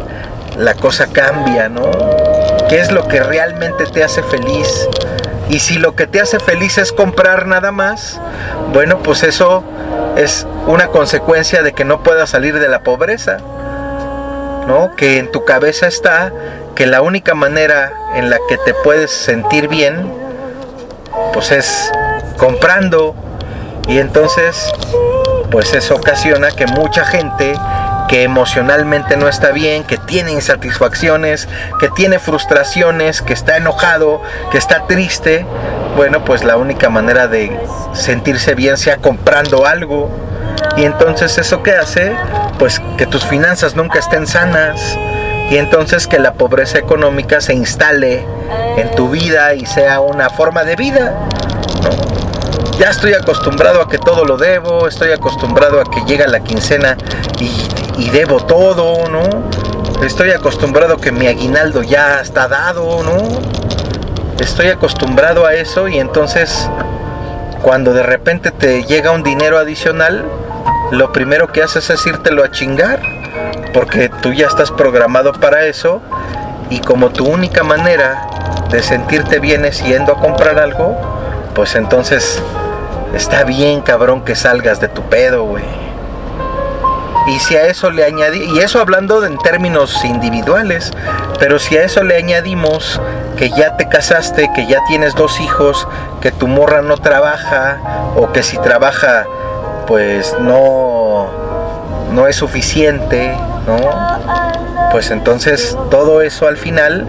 la 0.60 0.76
cosa 0.76 1.08
cambia, 1.08 1.70
¿no? 1.70 1.90
¿Qué 2.70 2.80
es 2.80 2.92
lo 2.92 3.08
que 3.08 3.24
realmente 3.24 3.86
te 3.86 4.04
hace 4.04 4.22
feliz? 4.22 4.88
Y 5.50 5.60
si 5.60 5.80
lo 5.80 5.96
que 5.96 6.06
te 6.06 6.22
hace 6.22 6.40
feliz 6.40 6.78
es 6.78 6.92
comprar 6.92 7.48
nada 7.48 7.72
más, 7.72 8.20
bueno, 8.72 9.00
pues 9.00 9.24
eso 9.24 9.64
es 10.16 10.46
una 10.68 10.88
consecuencia 10.90 11.64
de 11.64 11.74
que 11.74 11.86
no 11.86 12.04
puedas 12.04 12.30
salir 12.30 12.60
de 12.60 12.68
la 12.68 12.84
pobreza. 12.84 13.38
¿no? 14.70 14.96
Que 14.96 15.18
en 15.18 15.32
tu 15.32 15.46
cabeza 15.46 15.88
está 15.88 16.32
que 16.76 16.86
la 16.86 17.02
única 17.02 17.34
manera 17.34 17.92
en 18.14 18.30
la 18.30 18.38
que 18.48 18.58
te 18.58 18.76
puedes 18.76 19.10
sentir 19.10 19.68
bien, 19.68 20.14
pues 21.34 21.52
es 21.52 21.92
comprando. 22.38 23.16
Y 23.88 23.98
entonces, 23.98 24.72
pues 25.50 25.74
eso 25.74 25.96
ocasiona 25.96 26.52
que 26.52 26.68
mucha 26.68 27.04
gente 27.04 27.56
que 28.10 28.24
emocionalmente 28.24 29.16
no 29.18 29.28
está 29.28 29.52
bien, 29.52 29.84
que 29.84 29.98
tiene 29.98 30.32
insatisfacciones, 30.32 31.48
que 31.80 31.90
tiene 31.90 32.18
frustraciones, 32.18 33.22
que 33.22 33.34
está 33.34 33.58
enojado, 33.58 34.22
que 34.52 34.58
está 34.58 34.88
triste, 34.88 35.46
bueno, 35.96 36.26
pues 36.26 36.44
la 36.44 36.58
única 36.58 36.90
manera 36.90 37.28
de 37.28 37.58
sentirse 37.94 38.56
bien 38.56 38.78
sea 38.78 38.98
comprando 38.98 39.66
algo. 39.66 40.10
Y 40.76 40.86
entonces 40.86 41.38
eso 41.38 41.62
que 41.62 41.72
hace, 41.72 42.16
pues 42.58 42.82
que 42.98 43.06
tus 43.06 43.26
finanzas 43.26 43.76
nunca 43.76 44.00
estén 44.00 44.26
sanas, 44.26 44.98
y 45.52 45.58
entonces 45.58 46.08
que 46.08 46.20
la 46.20 46.34
pobreza 46.34 46.78
económica 46.80 47.42
se 47.42 47.54
instale 47.54 48.26
en 48.78 48.90
tu 48.96 49.10
vida 49.10 49.54
y 49.54 49.66
sea 49.66 50.00
una 50.00 50.30
forma 50.30 50.64
de 50.64 50.76
vida. 50.76 51.14
Ya 52.80 52.90
estoy 52.90 53.14
acostumbrado 53.14 53.82
a 53.82 53.90
que 53.90 53.98
todo 53.98 54.26
lo 54.26 54.38
debo, 54.38 54.88
estoy 54.88 55.12
acostumbrado 55.12 55.82
a 55.82 55.84
que 55.84 56.02
llega 56.06 56.28
la 56.28 56.40
quincena 56.40 56.96
y, 57.40 57.52
debo 58.10 58.40
todo, 58.46 59.10
¿no? 59.10 59.24
Estoy 60.04 60.32
acostumbrado 60.32 60.98
que 60.98 61.12
mi 61.12 61.28
aguinaldo 61.28 61.84
ya 61.84 62.22
está 62.22 62.48
dado, 62.48 63.04
¿no? 63.04 63.18
Estoy 64.40 64.68
acostumbrado 64.68 65.46
a 65.46 65.54
eso 65.54 65.88
y 65.88 66.00
entonces 66.00 66.70
cuando 67.62 67.94
de 67.94 68.04
repente 68.04 68.52
te 68.52 68.84
llega 68.84 69.12
un 69.12 69.24
dinero 69.24 69.58
adicional, 69.58 70.26
lo 70.92 71.12
primero 71.12 71.52
que 71.52 71.62
haces 71.62 71.90
es 71.90 72.06
írtelo 72.06 72.44
a 72.44 72.52
chingar 72.52 73.02
porque 73.74 74.10
tú 74.22 74.34
ya 74.34 74.48
estás 74.48 74.72
programado 74.72 75.34
para 75.34 75.66
eso 75.66 76.02
y 76.70 76.80
como 76.80 77.10
tu 77.10 77.26
única 77.26 77.64
manera 77.64 78.28
de 78.70 78.82
sentirte 78.82 79.40
bien 79.40 79.66
es 79.66 79.84
yendo 79.84 80.14
a 80.14 80.20
comprar 80.20 80.60
algo, 80.60 80.98
pues 81.56 81.76
entonces 81.76 82.42
está 83.14 83.44
bien 83.44 83.82
cabrón 83.82 84.24
que 84.24 84.36
salgas 84.36 84.80
de 84.80 84.88
tu 84.88 85.02
pedo, 85.04 85.44
güey. 85.44 85.89
Y 87.30 87.40
si 87.40 87.56
a 87.56 87.68
eso 87.68 87.92
le 87.92 88.04
añadí, 88.04 88.44
y 88.44 88.60
eso 88.60 88.80
hablando 88.80 89.24
en 89.24 89.38
términos 89.38 90.04
individuales, 90.04 90.92
pero 91.40 91.60
si 91.60 91.78
a 91.78 91.84
eso 91.84 92.04
le 92.04 92.18
añadimos 92.18 93.00
que 93.38 93.50
ya 93.52 93.78
te 93.78 93.88
casaste, 93.88 94.50
que 94.56 94.66
ya 94.66 94.84
tienes 94.88 95.16
dos 95.16 95.40
hijos, 95.40 95.88
que 96.22 96.32
tu 96.32 96.48
morra 96.48 96.82
no 96.82 96.98
trabaja, 96.98 97.78
o 98.16 98.32
que 98.32 98.42
si 98.42 98.58
trabaja, 98.58 99.26
pues 99.88 100.36
no, 100.40 101.28
no 102.12 102.28
es 102.28 102.36
suficiente, 102.36 103.38
¿no? 103.68 103.78
Pues 104.92 105.12
entonces 105.12 105.78
todo 105.92 106.22
eso 106.22 106.48
al 106.48 106.58
final 106.58 107.06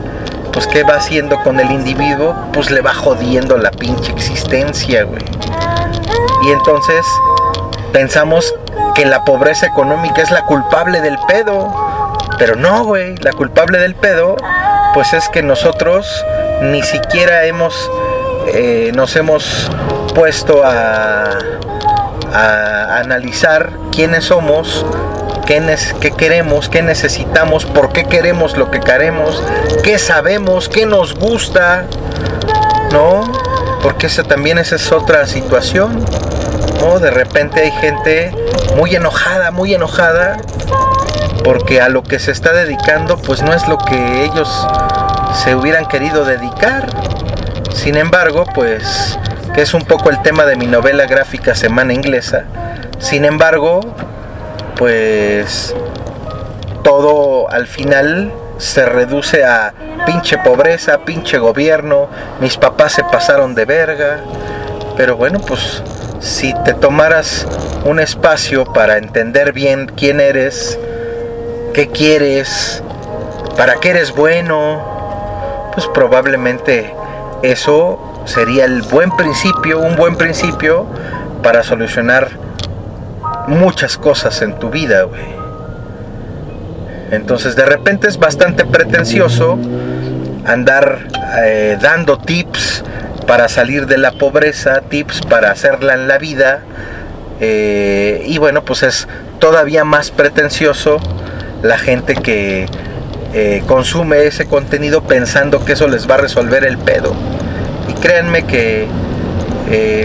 pues 0.53 0.67
¿qué 0.67 0.83
va 0.83 0.97
haciendo 0.97 1.41
con 1.43 1.61
el 1.61 1.71
individuo? 1.71 2.35
Pues 2.53 2.71
le 2.71 2.81
va 2.81 2.93
jodiendo 2.93 3.57
la 3.57 3.71
pinche 3.71 4.13
existencia, 4.13 5.05
güey. 5.05 5.23
Y 6.45 6.51
entonces 6.51 7.07
pensamos 7.93 8.55
que 9.01 9.07
la 9.07 9.25
pobreza 9.25 9.65
económica 9.65 10.21
es 10.21 10.31
la 10.31 10.45
culpable 10.45 11.01
del 11.01 11.17
pedo. 11.27 11.73
Pero 12.39 12.55
no, 12.55 12.85
güey, 12.85 13.17
la 13.17 13.33
culpable 13.33 13.79
del 13.79 13.95
pedo, 13.95 14.37
pues 14.93 15.15
es 15.15 15.31
que 15.31 15.43
nosotros 15.43 16.07
ni 16.61 16.83
siquiera 16.83 17.47
hemos, 17.47 17.91
eh, 18.53 18.93
nos 18.95 19.17
hemos 19.17 19.71
puesto 20.15 20.63
a, 20.67 21.31
a 22.35 22.99
analizar 22.99 23.71
quiénes 23.91 24.27
somos, 24.27 24.85
qué, 25.47 26.13
queremos, 26.19 26.69
qué 26.69 26.83
necesitamos, 26.83 27.65
por 27.65 27.95
qué 27.95 28.05
queremos 28.05 28.59
lo 28.59 28.71
que 28.71 28.81
queremos, 28.81 29.43
qué 29.83 29.99
sabemos, 29.99 30.69
qué 30.69 30.85
nos 30.85 31.15
gusta, 31.15 31.87
¿no? 32.93 33.33
Porque 33.83 34.09
esa 34.09 34.25
también 34.25 34.59
esa 34.59 34.77
es 34.77 34.93
otra 34.93 35.27
situación, 35.27 36.05
De 36.81 37.11
repente 37.11 37.61
hay 37.61 37.71
gente 37.73 38.35
muy 38.75 38.95
enojada, 38.95 39.51
muy 39.51 39.75
enojada, 39.75 40.39
porque 41.45 41.81
a 41.81 41.89
lo 41.89 42.03
que 42.03 42.19
se 42.19 42.31
está 42.31 42.53
dedicando 42.53 43.17
pues 43.19 43.43
no 43.43 43.53
es 43.53 43.69
lo 43.69 43.79
que 43.79 44.25
ellos 44.25 44.67
se 45.35 45.55
hubieran 45.55 45.87
querido 45.87 46.25
dedicar. 46.25 46.89
Sin 47.73 47.97
embargo, 47.97 48.45
pues, 48.55 49.19
que 49.55 49.63
es 49.63 49.73
un 49.75 49.83
poco 49.83 50.11
el 50.11 50.21
tema 50.23 50.47
de 50.47 50.57
mi 50.57 50.67
novela 50.67 51.07
gráfica 51.07 51.55
Semana 51.55 51.93
Inglesa, 51.93 52.45
sin 52.99 53.25
embargo, 53.25 53.81
pues 54.77 55.75
todo 56.83 57.51
al 57.51 57.67
final 57.67 58.33
se 58.59 58.85
reduce 58.87 59.45
a 59.45 59.75
pinche 60.07 60.39
pobreza, 60.39 60.99
pinche 61.05 61.39
gobierno, 61.39 62.09
mis 62.41 62.57
papás 62.57 62.93
se 62.93 63.05
pasaron 63.05 63.55
de 63.55 63.65
verga. 63.65 64.21
Pero 64.97 65.17
bueno, 65.17 65.41
pues 65.41 65.83
si 66.21 66.55
te 66.65 66.75
tomaras 66.75 67.47
un 67.85 67.99
espacio 67.99 68.65
para 68.65 68.99
entender 68.99 69.53
bien 69.53 69.91
quién 69.97 70.21
eres, 70.21 70.79
qué 71.75 71.89
quieres, 71.89 72.83
para 73.57 73.77
qué 73.77 73.91
eres 73.91 74.15
bueno, 74.15 75.71
pues 75.75 75.87
probablemente 75.89 76.95
eso 77.43 78.23
sería 78.27 78.67
el 78.67 78.83
buen 78.83 79.17
principio, 79.17 79.81
un 79.81 79.97
buen 79.97 80.17
principio 80.17 80.87
para 81.43 81.63
solucionar 81.63 82.29
muchas 83.47 83.97
cosas 83.97 84.43
en 84.43 84.59
tu 84.59 84.71
vida, 84.71 85.03
güey. 85.05 85.41
Entonces 87.11 87.57
de 87.57 87.65
repente 87.65 88.09
es 88.09 88.19
bastante 88.19 88.65
pretencioso 88.65 89.59
andar 90.45 90.99
eh, 91.43 91.77
dando 91.81 92.19
tips 92.19 92.85
para 93.31 93.49
salir 93.49 93.87
de 93.87 93.97
la 93.97 94.11
pobreza, 94.11 94.81
tips 94.81 95.21
para 95.21 95.53
hacerla 95.53 95.95
en 95.95 96.09
la 96.09 96.19
vida. 96.19 96.63
Eh, 97.39 98.25
y 98.27 98.39
bueno, 98.39 98.65
pues 98.65 98.83
es 98.83 99.07
todavía 99.39 99.85
más 99.85 100.11
pretencioso 100.11 100.99
la 101.63 101.79
gente 101.79 102.17
que 102.17 102.67
eh, 103.33 103.63
consume 103.69 104.25
ese 104.27 104.47
contenido 104.47 105.03
pensando 105.05 105.65
que 105.65 105.75
eso 105.75 105.87
les 105.87 106.11
va 106.11 106.17
a 106.17 106.19
resolver 106.19 106.65
el 106.65 106.77
pedo. 106.77 107.15
Y 107.89 107.93
créanme 108.01 108.43
que 108.47 108.89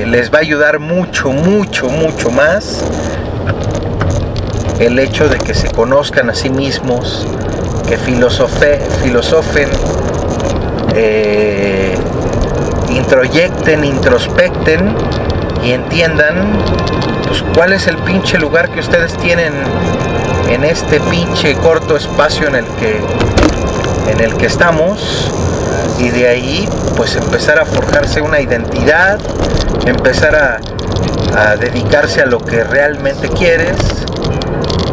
les 0.05 0.31
va 0.31 0.37
a 0.37 0.41
ayudar 0.41 0.77
mucho, 0.77 1.31
mucho, 1.31 1.89
mucho 1.89 2.29
más 2.29 2.85
el 4.79 4.99
hecho 4.99 5.27
de 5.29 5.39
que 5.39 5.55
se 5.55 5.71
conozcan 5.71 6.29
a 6.29 6.35
sí 6.35 6.51
mismos, 6.51 7.25
que 7.87 7.97
filosofe, 7.97 8.79
filosofen, 9.01 9.69
eh, 10.95 11.84
introyecten, 12.95 13.83
introspecten 13.83 14.95
y 15.63 15.71
entiendan 15.71 16.35
pues, 17.27 17.43
cuál 17.53 17.73
es 17.73 17.87
el 17.87 17.97
pinche 17.97 18.37
lugar 18.37 18.69
que 18.69 18.79
ustedes 18.79 19.17
tienen 19.17 19.53
en 20.49 20.63
este 20.63 20.99
pinche 20.99 21.55
corto 21.55 21.97
espacio 21.97 22.47
en 22.47 22.55
el 22.55 22.65
que 22.79 22.99
en 24.11 24.21
el 24.21 24.35
que 24.35 24.45
estamos. 24.45 25.31
Y 25.97 26.09
de 26.09 26.27
ahí 26.27 26.69
pues 26.97 27.15
empezar 27.15 27.59
a 27.59 27.65
forjarse 27.65 28.21
una 28.21 28.39
identidad, 28.39 29.19
empezar 29.85 30.35
a, 30.35 30.59
a 31.37 31.55
dedicarse 31.55 32.21
a 32.21 32.25
lo 32.25 32.39
que 32.39 32.63
realmente 32.63 33.29
quieres. 33.29 33.77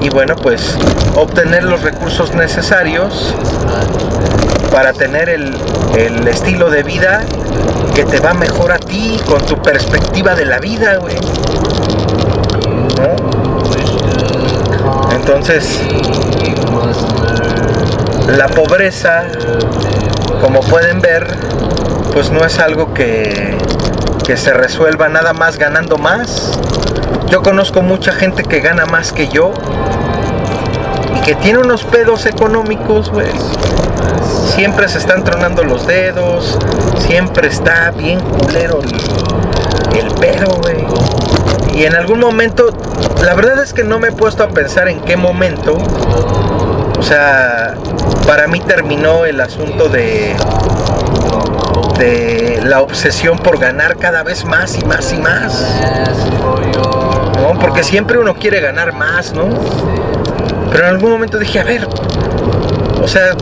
Y 0.00 0.08
bueno, 0.08 0.36
pues 0.36 0.76
obtener 1.14 1.64
los 1.64 1.82
recursos 1.82 2.34
necesarios 2.34 3.34
para 4.72 4.94
tener 4.94 5.28
el, 5.28 5.52
estilo 6.26 6.70
de 6.70 6.82
vida 6.82 7.20
que 7.94 8.04
te 8.04 8.20
va 8.20 8.32
mejor 8.32 8.72
a 8.72 8.78
ti 8.78 9.20
con 9.26 9.44
tu 9.44 9.60
perspectiva 9.60 10.34
de 10.34 10.46
la 10.46 10.58
vida, 10.58 10.96
güey. 10.96 11.16
Entonces, 15.14 15.78
la 18.36 18.48
pobreza, 18.48 19.24
como 20.40 20.60
pueden 20.60 21.00
ver, 21.00 21.26
pues 22.14 22.30
no 22.30 22.44
es 22.44 22.58
algo 22.58 22.94
que, 22.94 23.58
que 24.24 24.38
se 24.38 24.54
resuelva 24.54 25.10
nada 25.10 25.34
más 25.34 25.58
ganando 25.58 25.98
más. 25.98 26.58
Yo 27.28 27.42
conozco 27.42 27.82
mucha 27.82 28.12
gente 28.12 28.42
que 28.42 28.60
gana 28.60 28.86
más 28.86 29.12
que 29.12 29.28
yo 29.28 29.52
que 31.24 31.34
tiene 31.36 31.58
unos 31.58 31.84
pedos 31.84 32.26
económicos, 32.26 33.10
güey. 33.10 33.30
Siempre 34.54 34.88
se 34.88 34.98
están 34.98 35.24
tronando 35.24 35.64
los 35.64 35.86
dedos, 35.86 36.58
siempre 36.98 37.48
está 37.48 37.90
bien 37.90 38.20
culero 38.20 38.80
el, 38.82 39.98
el 39.98 40.14
pedo, 40.14 40.58
güey. 40.60 40.84
Y 41.74 41.84
en 41.84 41.94
algún 41.94 42.20
momento, 42.20 42.70
la 43.24 43.34
verdad 43.34 43.62
es 43.62 43.72
que 43.72 43.82
no 43.84 43.98
me 43.98 44.08
he 44.08 44.12
puesto 44.12 44.44
a 44.44 44.48
pensar 44.48 44.88
en 44.88 45.00
qué 45.00 45.16
momento. 45.16 45.78
O 46.98 47.02
sea, 47.02 47.74
para 48.26 48.46
mí 48.46 48.60
terminó 48.60 49.24
el 49.24 49.40
asunto 49.40 49.88
de 49.88 50.36
de 51.98 52.60
la 52.64 52.80
obsesión 52.80 53.38
por 53.38 53.58
ganar 53.58 53.96
cada 53.96 54.22
vez 54.22 54.44
más 54.44 54.76
y 54.76 54.84
más 54.84 55.12
y 55.12 55.18
más. 55.18 55.80
¿No? 57.36 57.58
Porque 57.58 57.82
siempre 57.82 58.18
uno 58.18 58.34
quiere 58.34 58.60
ganar 58.60 58.92
más, 58.92 59.32
¿no? 59.32 59.48
Pero 60.72 60.86
en 60.86 60.94
algún 60.94 61.10
momento 61.10 61.38
dije, 61.38 61.60
a 61.60 61.64
ver, 61.64 61.86
o 63.02 63.06
sea, 63.06 63.36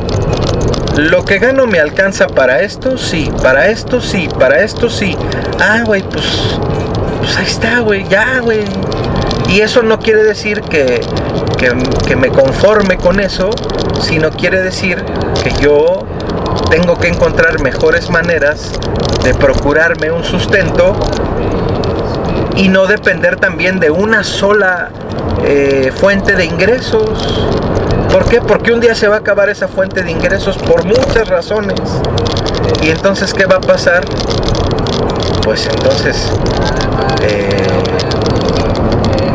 lo 0.97 1.25
que 1.25 1.39
gano 1.39 1.67
me 1.69 1.79
alcanza 1.79 2.27
para 2.27 2.61
esto, 2.63 2.99
sí, 2.99 3.31
para 3.41 3.69
esto, 3.69 4.01
sí, 4.01 4.29
para 4.39 4.63
esto, 4.63 4.91
sí. 4.91 5.17
Ah, 5.61 5.83
güey, 5.87 6.03
pues, 6.03 6.27
pues 7.21 7.37
ahí 7.37 7.47
está, 7.47 7.79
güey, 7.79 8.07
ya, 8.09 8.41
güey. 8.41 8.65
Y 9.49 9.61
eso 9.61 9.83
no 9.83 10.01
quiere 10.01 10.25
decir 10.25 10.63
que, 10.63 11.01
que, 11.57 11.73
que 12.07 12.17
me 12.17 12.31
conforme 12.31 12.97
con 12.97 13.21
eso, 13.21 13.51
sino 14.03 14.31
quiere 14.31 14.61
decir 14.61 15.05
que 15.43 15.53
yo 15.63 16.07
tengo 16.69 16.99
que 16.99 17.09
encontrar 17.09 17.61
mejores 17.63 18.11
maneras 18.11 18.73
de 19.23 19.35
procurarme 19.35 20.11
un 20.11 20.25
sustento 20.25 20.95
y 22.57 22.69
no 22.69 22.87
depender 22.87 23.37
también 23.37 23.81
de 23.81 23.91
una 23.91 24.25
sola 24.25 24.91
eh, 25.45 25.93
fuente 25.95 26.35
de 26.35 26.45
ingresos. 26.45 27.49
¿Por 28.13 28.25
qué? 28.27 28.41
Porque 28.41 28.73
un 28.73 28.81
día 28.81 28.95
se 28.95 29.09
va 29.09 29.17
a 29.17 29.19
acabar 29.21 29.49
esa 29.49 29.69
fuente 29.69 30.03
de 30.03 30.11
ingresos 30.11 30.57
por 30.59 30.85
muchas 30.85 31.29
razones. 31.29 31.81
Y 32.83 32.91
entonces, 32.91 33.33
¿qué 33.33 33.47
va 33.47 33.57
a 33.57 33.61
pasar? 33.61 34.05
Pues 35.43 35.67
entonces 35.67 36.31
eh, 37.23 37.49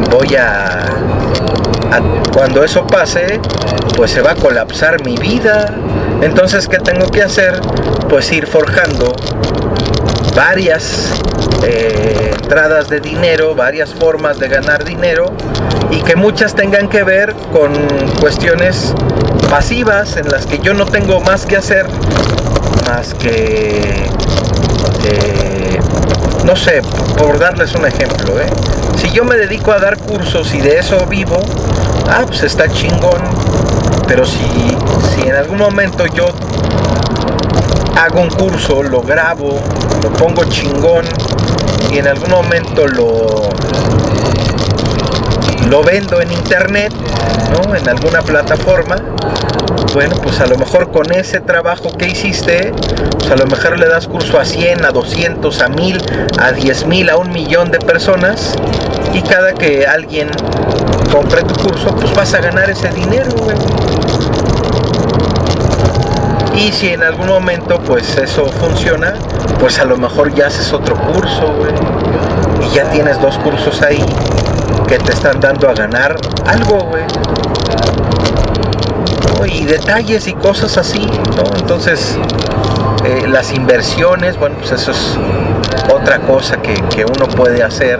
voy 0.10 0.36
a, 0.36 0.86
Cuando 2.34 2.64
eso 2.64 2.86
pase, 2.86 3.40
pues 3.96 4.12
se 4.12 4.22
va 4.22 4.32
a 4.32 4.36
colapsar 4.36 5.04
mi 5.06 5.18
vida. 5.18 5.74
Entonces, 6.22 6.68
¿qué 6.68 6.80
tengo 6.80 7.10
que 7.10 7.24
hacer? 7.24 7.62
Pues 8.10 8.32
ir 8.32 8.48
forjando 8.48 9.16
varias 10.36 11.12
eh, 11.64 12.32
entradas 12.34 12.90
de 12.90 13.00
dinero, 13.00 13.56
varias 13.56 13.94
formas 13.94 14.38
de 14.38 14.50
ganar 14.50 14.84
dinero 14.84 15.34
y 15.90 16.02
que 16.02 16.16
muchas 16.16 16.54
tengan 16.54 16.90
que 16.90 17.04
ver 17.04 17.34
con 17.52 17.74
cuestiones 18.20 18.94
pasivas 19.50 20.18
en 20.18 20.28
las 20.30 20.46
que 20.46 20.60
yo 20.60 20.74
no 20.74 20.86
tengo 20.86 21.22
más 21.22 21.46
que 21.46 21.58
hacer 21.58 21.88
más 22.88 23.14
que 23.14 24.06
eh, 25.06 25.80
no 26.44 26.56
sé, 26.56 26.82
por 27.18 27.40
darles 27.40 27.74
un 27.74 27.86
ejemplo, 27.86 28.40
¿eh? 28.40 28.48
si 28.98 29.10
yo 29.12 29.24
me 29.24 29.36
dedico 29.36 29.72
a 29.72 29.80
dar 29.80 29.98
cursos 29.98 30.54
y 30.54 30.60
de 30.60 30.80
eso 30.80 31.06
vivo, 31.08 31.38
ah, 32.08 32.24
pues 32.28 32.44
está 32.44 32.70
chingón. 32.70 33.22
Pero 34.08 34.26
si, 34.26 34.46
si 35.14 35.28
en 35.28 35.36
algún 35.36 35.58
momento 35.58 36.06
yo 36.06 36.28
hago 37.98 38.22
un 38.22 38.30
curso, 38.30 38.84
lo 38.84 39.02
grabo, 39.02 39.60
lo 40.06 40.14
pongo 40.14 40.44
chingón 40.46 41.04
y 41.92 41.98
en 41.98 42.08
algún 42.08 42.30
momento 42.30 42.86
lo, 42.86 43.50
lo 45.68 45.82
vendo 45.82 46.22
en 46.22 46.32
internet, 46.32 46.94
¿no? 47.52 47.76
En 47.76 47.90
alguna 47.90 48.22
plataforma. 48.22 48.98
Bueno, 49.96 50.16
pues 50.22 50.40
a 50.42 50.46
lo 50.46 50.58
mejor 50.58 50.92
con 50.92 51.12
ese 51.12 51.40
trabajo 51.40 51.90
que 51.98 52.08
hiciste, 52.08 52.72
pues 53.18 53.32
a 53.32 53.36
lo 53.36 53.48
mejor 53.48 53.80
le 53.80 53.88
das 53.88 54.08
curso 54.08 54.40
a 54.40 54.46
100, 54.46 54.86
a 54.86 54.92
200, 54.92 55.62
a 55.62 55.70
1000, 55.70 56.02
a 56.38 56.52
10 56.52 56.86
mil, 56.86 57.10
a 57.10 57.18
un 57.18 57.32
millón 57.32 57.72
de 57.72 57.80
personas. 57.80 58.54
Y 59.12 59.24
cada 59.24 59.54
que 59.54 59.88
alguien 59.88 60.30
compre 61.12 61.42
tu 61.42 61.56
curso, 61.56 61.96
pues 61.96 62.14
vas 62.14 62.32
a 62.36 62.42
ganar 62.42 62.70
ese 62.70 62.90
dinero. 62.90 63.32
Y 66.56 66.72
si 66.72 66.90
en 66.90 67.02
algún 67.02 67.28
momento 67.28 67.82
pues 67.82 68.18
eso 68.18 68.46
funciona, 68.46 69.16
pues 69.60 69.80
a 69.80 69.86
lo 69.86 69.98
mejor 69.98 70.34
ya 70.34 70.48
haces 70.48 70.72
otro 70.74 70.96
curso, 70.96 71.54
güey. 71.58 71.74
Y 72.62 72.76
ya 72.76 72.90
tienes 72.92 73.20
dos 73.22 73.38
cursos 73.38 73.82
ahí 73.82 74.04
que 74.88 74.98
te 74.98 75.12
están 75.12 75.40
dando 75.40 75.70
a 75.70 75.74
ganar 75.74 76.16
algo, 76.46 76.80
güey. 76.86 77.04
Y 79.48 79.66
detalles 79.66 80.28
y 80.28 80.34
cosas 80.34 80.78
así, 80.78 81.06
¿no? 81.38 81.44
Entonces, 81.58 82.18
eh, 83.06 83.28
las 83.28 83.54
inversiones, 83.54 84.38
bueno, 84.38 84.56
pues 84.58 84.72
eso 84.72 84.92
es 84.92 85.18
otra 85.94 86.20
cosa 86.20 86.58
que, 86.58 86.74
que 86.90 87.06
uno 87.06 87.28
puede 87.28 87.62
hacer 87.62 88.00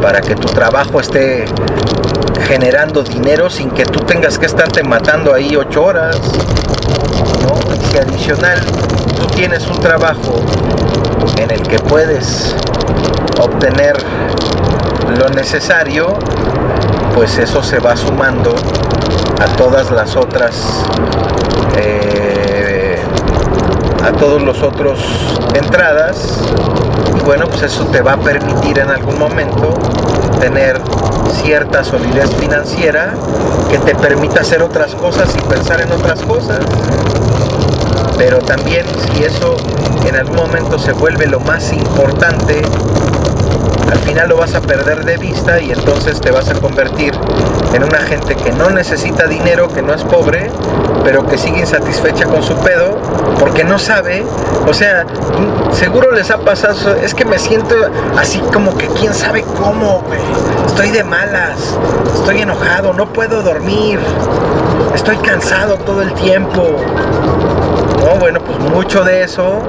para 0.00 0.20
que 0.20 0.34
tu 0.34 0.48
trabajo 0.48 1.00
esté 1.00 1.44
generando 2.46 3.02
dinero 3.02 3.50
sin 3.50 3.70
que 3.70 3.84
tú 3.84 4.00
tengas 4.00 4.38
que 4.38 4.46
estarte 4.46 4.82
matando 4.82 5.34
ahí 5.34 5.54
ocho 5.56 5.84
horas. 5.84 6.18
¿no? 7.42 7.74
Y 7.74 7.86
si 7.86 7.98
adicional 7.98 8.58
tienes 9.34 9.66
un 9.66 9.80
trabajo 9.80 10.40
en 11.38 11.50
el 11.50 11.62
que 11.62 11.80
puedes 11.80 12.54
obtener 13.40 13.96
lo 15.18 15.28
necesario, 15.30 16.16
pues 17.14 17.38
eso 17.38 17.62
se 17.62 17.80
va 17.80 17.96
sumando 17.96 18.54
a 19.40 19.46
todas 19.56 19.90
las 19.90 20.16
otras, 20.16 20.84
eh, 21.76 22.98
a 24.04 24.12
todos 24.12 24.40
los 24.42 24.62
otros 24.62 25.00
entradas. 25.54 26.40
Y 27.18 27.24
bueno, 27.24 27.46
pues 27.48 27.62
eso 27.62 27.86
te 27.86 28.02
va 28.02 28.12
a 28.12 28.18
permitir 28.18 28.78
en 28.78 28.90
algún 28.90 29.18
momento 29.18 29.74
tener 30.40 30.80
cierta 31.42 31.82
solidez 31.82 32.34
financiera 32.36 33.14
que 33.68 33.78
te 33.78 33.94
permita 33.94 34.40
hacer 34.40 34.62
otras 34.62 34.94
cosas 34.94 35.34
y 35.36 35.40
pensar 35.42 35.80
en 35.80 35.90
otras 35.90 36.20
cosas. 36.22 36.58
Pero 38.16 38.38
también 38.38 38.86
si 39.12 39.24
eso 39.24 39.56
en 40.06 40.16
algún 40.16 40.36
momento 40.36 40.78
se 40.78 40.92
vuelve 40.92 41.26
lo 41.26 41.40
más 41.40 41.72
importante, 41.72 42.62
al 43.90 43.98
final 44.00 44.28
lo 44.28 44.36
vas 44.36 44.54
a 44.54 44.60
perder 44.60 45.04
de 45.04 45.16
vista 45.16 45.60
y 45.60 45.70
entonces 45.70 46.20
te 46.20 46.30
vas 46.30 46.48
a 46.48 46.54
convertir 46.54 47.12
en 47.74 47.84
una 47.84 47.98
gente 47.98 48.34
que 48.36 48.52
no 48.52 48.70
necesita 48.70 49.26
dinero, 49.26 49.68
que 49.68 49.82
no 49.82 49.92
es 49.92 50.02
pobre, 50.04 50.50
pero 51.02 51.26
que 51.26 51.36
sigue 51.36 51.60
insatisfecha 51.60 52.24
con 52.26 52.42
su 52.42 52.56
pedo 52.56 52.96
porque 53.38 53.64
no 53.64 53.78
sabe, 53.78 54.24
o 54.66 54.72
sea, 54.72 55.04
seguro 55.72 56.12
les 56.12 56.30
ha 56.30 56.38
pasado, 56.38 56.94
es 56.94 57.14
que 57.14 57.24
me 57.24 57.38
siento 57.38 57.74
así 58.16 58.38
como 58.52 58.76
que 58.76 58.88
quién 58.88 59.12
sabe 59.12 59.42
cómo, 59.42 60.02
güey. 60.06 60.20
Estoy 60.66 60.90
de 60.90 61.04
malas, 61.04 61.76
estoy 62.14 62.42
enojado, 62.42 62.92
no 62.94 63.12
puedo 63.12 63.42
dormir, 63.42 64.00
estoy 64.94 65.16
cansado 65.18 65.76
todo 65.76 66.02
el 66.02 66.12
tiempo. 66.14 66.76
No, 68.14 68.20
bueno, 68.20 68.38
pues 68.38 68.60
mucho 68.60 69.02
de 69.02 69.24
eso 69.24 69.60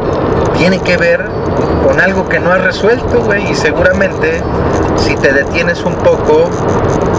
tiene 0.55 0.79
que 0.79 0.97
ver 0.97 1.25
con 1.83 1.99
algo 1.99 2.29
que 2.29 2.39
no 2.39 2.51
has 2.51 2.61
resuelto, 2.61 3.21
güey. 3.23 3.49
Y 3.49 3.55
seguramente 3.55 4.43
si 4.97 5.15
te 5.15 5.33
detienes 5.33 5.83
un 5.83 5.95
poco, 5.95 6.51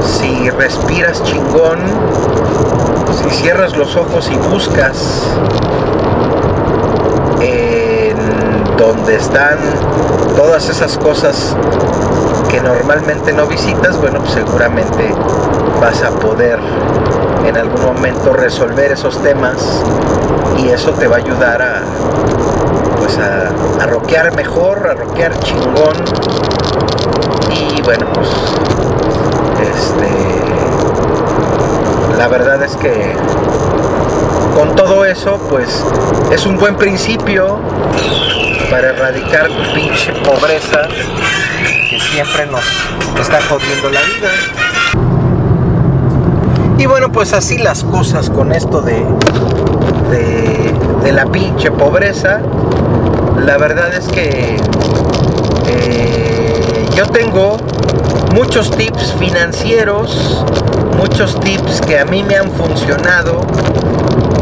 si 0.05 0.51
respiras 0.51 1.25
chingón, 1.25 1.81
si 3.11 3.31
cierras 3.31 3.77
los 3.77 3.97
ojos 3.97 4.31
y 4.31 4.37
buscas 4.37 5.25
en 7.41 8.17
donde 8.77 9.17
están 9.17 9.59
todas 10.37 10.69
esas 10.69 10.97
cosas 10.97 11.57
que 12.49 12.61
normalmente 12.61 13.33
no 13.33 13.47
visitas, 13.49 14.01
bueno, 14.01 14.21
pues 14.21 14.31
seguramente 14.31 15.13
vas 15.81 16.05
a 16.05 16.11
poder 16.11 16.61
en 17.47 17.57
algún 17.57 17.85
momento 17.85 18.33
resolver 18.33 18.93
esos 18.93 19.23
temas 19.23 19.83
y 20.59 20.69
eso 20.69 20.93
te 20.93 21.07
va 21.07 21.17
a 21.17 21.19
ayudar 21.19 21.63
a 21.63 21.83
pues 22.99 23.19
a, 23.19 23.49
a 23.83 24.31
mejor, 24.33 24.89
a 24.89 24.95
rockear 24.95 25.39
chingón 25.41 25.97
y 27.51 27.81
bueno 27.83 28.07
pues 28.13 28.29
este 29.61 30.09
la 32.19 32.29
verdad 32.29 32.63
es 32.63 32.77
que 32.77 33.15
con 34.55 34.75
todo 34.75 35.05
eso 35.05 35.39
pues 35.51 35.85
es 36.33 36.47
un 36.47 36.59
buen 36.59 36.77
principio 36.77 37.59
para 38.71 38.89
erradicar 38.89 39.49
pinche 39.75 40.13
pobreza 40.25 40.89
que 41.91 42.01
siempre 42.01 42.47
nos 42.47 42.65
está 43.21 43.41
jodiendo 43.43 43.91
la 43.91 44.01
vida. 44.01 44.66
Bueno, 46.89 47.11
pues 47.11 47.33
así 47.33 47.59
las 47.59 47.83
cosas 47.85 48.31
con 48.31 48.53
esto 48.53 48.81
de, 48.81 49.05
de, 50.11 50.75
de 51.03 51.13
la 51.13 51.27
pinche 51.27 51.71
pobreza. 51.71 52.41
La 53.45 53.59
verdad 53.59 53.93
es 53.93 54.07
que 54.09 54.57
eh, 55.67 56.87
yo 56.95 57.07
tengo 57.07 57.57
muchos 58.35 58.71
tips 58.71 59.15
financieros, 59.19 60.45
muchos 60.97 61.39
tips 61.41 61.81
que 61.81 61.99
a 61.99 62.05
mí 62.05 62.23
me 62.23 62.37
han 62.37 62.51
funcionado 62.53 63.41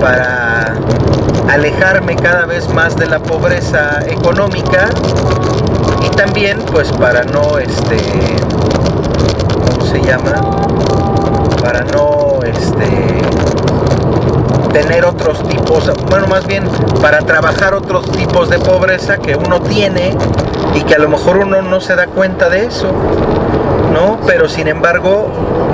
para 0.01 0.75
alejarme 1.49 2.15
cada 2.17 2.45
vez 2.45 2.69
más 2.69 2.97
de 2.97 3.07
la 3.07 3.21
pobreza 3.21 4.01
económica 4.07 4.91
y 6.05 6.09
también 6.15 6.59
pues 6.71 6.93
para 6.93 7.25
no 7.25 7.59
este 7.59 7.97
¿cómo 9.71 9.87
se 9.87 10.01
llama? 10.03 10.33
para 11.65 11.83
no 11.85 12.04
este 12.59 13.25
tener 14.73 15.05
otros 15.05 15.47
tipos, 15.49 15.89
bueno, 16.11 16.27
más 16.27 16.47
bien 16.47 16.65
para 17.01 17.21
trabajar 17.21 17.75
otros 17.75 18.11
tipos 18.11 18.51
de 18.51 18.59
pobreza 18.59 19.19
que 19.19 19.37
uno 19.37 19.61
tiene 19.61 20.17
y 20.75 20.83
que 20.83 20.97
a 20.97 20.99
lo 20.99 21.09
mejor 21.09 21.37
uno 21.37 21.63
no 21.63 21.81
se 21.81 21.95
da 21.95 22.09
cuenta 22.09 22.49
de 22.49 22.67
eso, 22.67 22.91
¿no? 23.93 24.19
Pero 24.27 24.49
sin 24.49 24.67
embargo, 24.67 25.29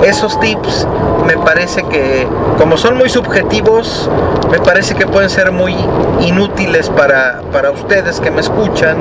esos 0.05 0.39
tips 0.39 0.87
me 1.27 1.39
parece 1.39 1.85
que, 1.85 2.29
como 2.59 2.77
son 2.77 2.99
muy 2.99 3.09
subjetivos, 3.09 4.11
me 4.51 4.59
parece 4.59 4.95
que 4.95 5.07
pueden 5.07 5.31
ser 5.31 5.51
muy 5.51 5.75
inútiles 6.21 6.91
para, 6.91 7.41
para 7.53 7.71
ustedes 7.71 8.21
que 8.21 8.31
me 8.31 8.43
escuchan, 8.43 8.99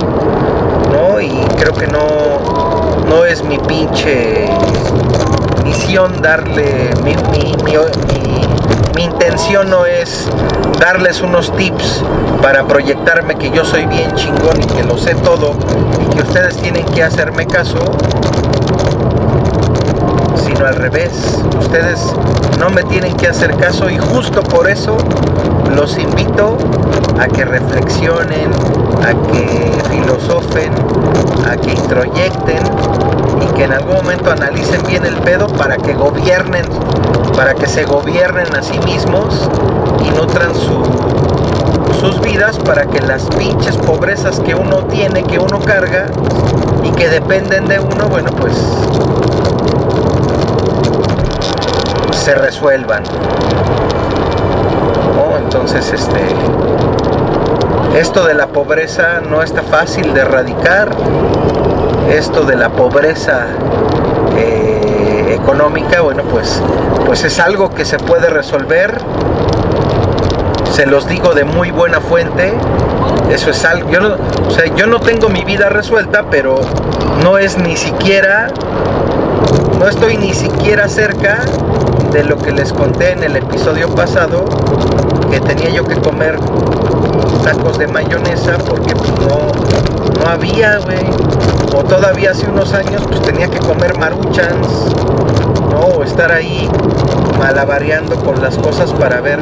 ¿no? 0.91 1.19
Y 1.19 1.29
creo 1.59 1.73
que 1.73 1.87
no, 1.87 2.99
no 3.09 3.25
es 3.25 3.43
mi 3.43 3.57
pinche 3.57 4.47
darle 6.21 6.91
mi, 7.03 7.15
mi, 7.31 7.53
mi, 8.95 9.03
intención 9.03 9.69
no 9.69 9.85
es 9.85 10.27
darles 10.79 11.21
unos 11.21 11.55
tips 11.55 12.03
para 12.41 12.65
proyectarme 12.65 13.35
que 13.35 13.51
yo 13.51 13.63
soy 13.63 13.85
bien 13.85 14.13
chingón 14.15 14.61
y 14.61 14.65
que 14.65 14.83
lo 14.83 14.97
sé 14.97 15.15
todo 15.15 15.57
y 16.01 16.15
que 16.15 16.21
ustedes 16.21 16.57
tienen 16.57 16.85
que 16.85 17.03
hacerme 17.03 17.45
caso 17.47 17.77
sino 20.43 20.65
al 20.65 20.75
revés. 20.75 21.11
Ustedes 21.59 21.99
no 22.59 22.69
me 22.69 22.83
tienen 22.83 23.15
que 23.15 23.27
hacer 23.27 23.55
caso 23.55 23.89
y 23.89 23.97
justo 23.97 24.41
por 24.41 24.69
eso 24.69 24.97
los 25.75 25.97
invito 25.97 26.57
a 27.19 27.27
que 27.27 27.45
reflexionen 27.45 28.51
a 29.03 29.31
que 29.31 29.71
filosofen 29.89 30.73
a 31.49 31.55
que 31.55 31.71
introyecten 31.71 32.59
que 33.59 33.65
en 33.65 33.73
algún 33.73 33.95
momento 33.95 34.31
analicen 34.31 34.81
bien 34.87 35.05
el 35.05 35.17
pedo 35.17 35.47
para 35.49 35.75
que 35.75 35.93
gobiernen, 35.93 36.63
para 37.35 37.55
que 37.55 37.67
se 37.67 37.83
gobiernen 37.83 38.47
a 38.55 38.63
sí 38.63 38.79
mismos 38.85 39.49
y 40.01 40.09
nutran 40.11 40.55
su, 40.55 40.81
sus 41.99 42.21
vidas 42.21 42.57
para 42.57 42.85
que 42.85 43.01
las 43.01 43.23
pinches 43.25 43.75
pobrezas 43.75 44.39
que 44.39 44.55
uno 44.55 44.85
tiene, 44.85 45.23
que 45.23 45.39
uno 45.39 45.59
carga 45.59 46.05
y 46.85 46.91
que 46.91 47.09
dependen 47.09 47.67
de 47.67 47.81
uno, 47.81 48.07
bueno, 48.07 48.31
pues 48.31 48.55
se 52.13 52.35
resuelvan. 52.35 53.03
Entonces, 55.37 55.91
este, 55.91 56.21
esto 57.99 58.23
de 58.23 58.35
la 58.35 58.47
pobreza 58.47 59.19
no 59.19 59.43
está 59.43 59.63
fácil 59.63 60.13
de 60.13 60.21
erradicar 60.21 60.95
esto 62.09 62.43
de 62.43 62.55
la 62.55 62.69
pobreza 62.69 63.47
eh, 64.37 65.37
económica, 65.39 66.01
bueno, 66.01 66.23
pues, 66.23 66.61
pues 67.05 67.23
es 67.23 67.39
algo 67.39 67.73
que 67.73 67.85
se 67.85 67.97
puede 67.97 68.29
resolver. 68.29 68.97
Se 70.71 70.85
los 70.85 71.07
digo 71.07 71.33
de 71.33 71.43
muy 71.43 71.71
buena 71.71 71.99
fuente. 71.99 72.53
Eso 73.31 73.51
es 73.51 73.63
algo. 73.65 73.89
Yo 73.89 73.99
no, 73.99 74.15
o 74.47 74.51
sea, 74.51 74.65
yo 74.75 74.87
no 74.87 74.99
tengo 74.99 75.29
mi 75.29 75.43
vida 75.43 75.69
resuelta, 75.69 76.25
pero 76.29 76.61
no 77.23 77.37
es 77.37 77.57
ni 77.57 77.75
siquiera 77.75 78.49
no 79.79 79.87
estoy 79.87 80.17
ni 80.17 80.33
siquiera 80.33 80.89
cerca 80.89 81.39
de 82.11 82.25
lo 82.25 82.37
que 82.37 82.51
les 82.51 82.73
conté 82.73 83.11
en 83.11 83.23
el 83.23 83.37
episodio 83.37 83.87
pasado, 83.95 84.43
que 85.31 85.39
tenía 85.39 85.69
yo 85.69 85.85
que 85.85 85.95
comer 85.95 86.37
tacos 87.45 87.77
de 87.77 87.87
mayonesa 87.87 88.57
porque 88.57 88.93
pues, 88.93 89.11
no, 89.21 89.51
no 90.19 90.29
había, 90.29 90.79
güey. 90.79 90.97
O 91.73 91.83
todavía 91.83 92.31
hace 92.31 92.49
unos 92.49 92.73
años 92.73 93.03
pues 93.07 93.21
tenía 93.21 93.47
que 93.47 93.59
comer 93.59 93.97
maruchans, 93.97 94.93
¿no? 95.69 95.79
O 95.97 96.03
estar 96.03 96.31
ahí 96.31 96.69
malabareando 97.37 98.15
con 98.17 98.41
las 98.41 98.57
cosas 98.57 98.91
para 98.93 99.21
ver 99.21 99.39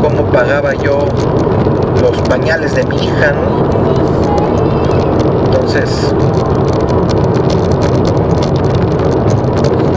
cómo 0.00 0.24
pagaba 0.26 0.74
yo 0.74 1.06
los 2.00 2.16
pañales 2.28 2.74
de 2.74 2.84
mi 2.84 2.96
hija, 2.96 3.32
¿no? 3.32 3.68
Entonces, 5.46 5.90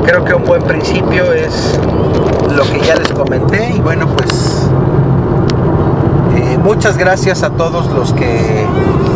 creo 0.05 0.25
que 0.25 0.33
un 0.33 0.43
buen 0.43 0.63
principio 0.63 1.31
es 1.31 1.79
lo 2.55 2.63
que 2.63 2.81
ya 2.81 2.95
les 2.95 3.07
comenté 3.13 3.71
y 3.75 3.79
bueno 3.79 4.07
pues 4.07 4.60
eh, 6.41 6.57
muchas 6.57 6.97
gracias 6.97 7.43
a 7.43 7.51
todos 7.51 7.85
los 7.91 8.13
que 8.13 8.65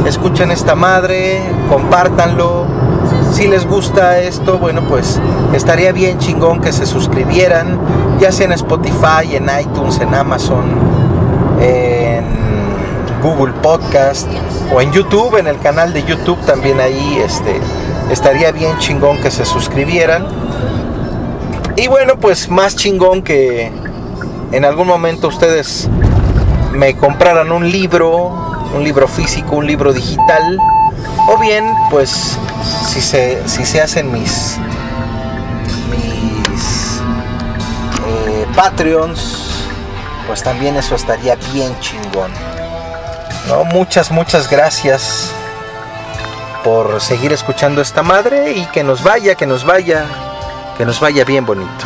escuchan 0.05 0.51
esta 0.51 0.75
madre, 0.75 1.41
compártanlo. 1.69 2.67
Si 3.31 3.47
les 3.47 3.65
gusta 3.65 4.19
esto, 4.19 4.59
bueno 4.59 4.83
pues 4.87 5.19
estaría 5.53 5.91
bien 5.91 6.19
chingón 6.19 6.61
que 6.61 6.71
se 6.71 6.85
suscribieran, 6.85 7.79
ya 8.19 8.31
sea 8.31 8.45
en 8.45 8.51
Spotify, 8.51 9.35
en 9.35 9.49
iTunes, 9.59 9.99
en 9.99 10.13
Amazon, 10.13 10.65
en 11.59 12.25
Google 13.23 13.53
Podcast 13.53 14.27
o 14.71 14.79
en 14.81 14.91
YouTube, 14.91 15.37
en 15.37 15.47
el 15.47 15.57
canal 15.57 15.93
de 15.93 16.03
YouTube 16.03 16.39
también 16.45 16.79
ahí 16.79 17.17
este, 17.25 17.59
estaría 18.11 18.51
bien 18.51 18.77
chingón 18.77 19.19
que 19.19 19.31
se 19.31 19.45
suscribieran. 19.45 20.27
Y 21.75 21.87
bueno, 21.87 22.17
pues 22.17 22.49
más 22.49 22.75
chingón 22.75 23.23
que 23.23 23.71
en 24.51 24.63
algún 24.63 24.87
momento 24.87 25.27
ustedes 25.27 25.89
me 26.75 26.95
compraran 26.95 27.51
un 27.51 27.69
libro, 27.69 28.27
un 28.73 28.83
libro 28.83 29.07
físico, 29.07 29.55
un 29.55 29.65
libro 29.65 29.93
digital, 29.93 30.59
o 31.27 31.37
bien, 31.37 31.73
pues 31.89 32.37
si 32.87 33.01
se, 33.01 33.47
si 33.47 33.65
se 33.65 33.81
hacen 33.81 34.11
mis, 34.11 34.57
mis 35.89 37.01
eh, 38.07 38.47
Patreons, 38.55 39.67
pues 40.27 40.43
también 40.43 40.75
eso 40.75 40.95
estaría 40.95 41.35
bien 41.53 41.77
chingón. 41.79 42.31
¿no? 43.47 43.63
Muchas, 43.65 44.11
muchas 44.11 44.49
gracias 44.49 45.31
por 46.63 46.99
seguir 46.99 47.31
escuchando 47.31 47.81
esta 47.81 48.03
madre 48.03 48.53
y 48.53 48.65
que 48.67 48.83
nos 48.83 49.03
vaya, 49.03 49.35
que 49.35 49.45
nos 49.45 49.65
vaya 49.65 50.05
que 50.77 50.85
nos 50.85 50.99
vaya 50.99 51.23
bien 51.23 51.45
bonito. 51.45 51.85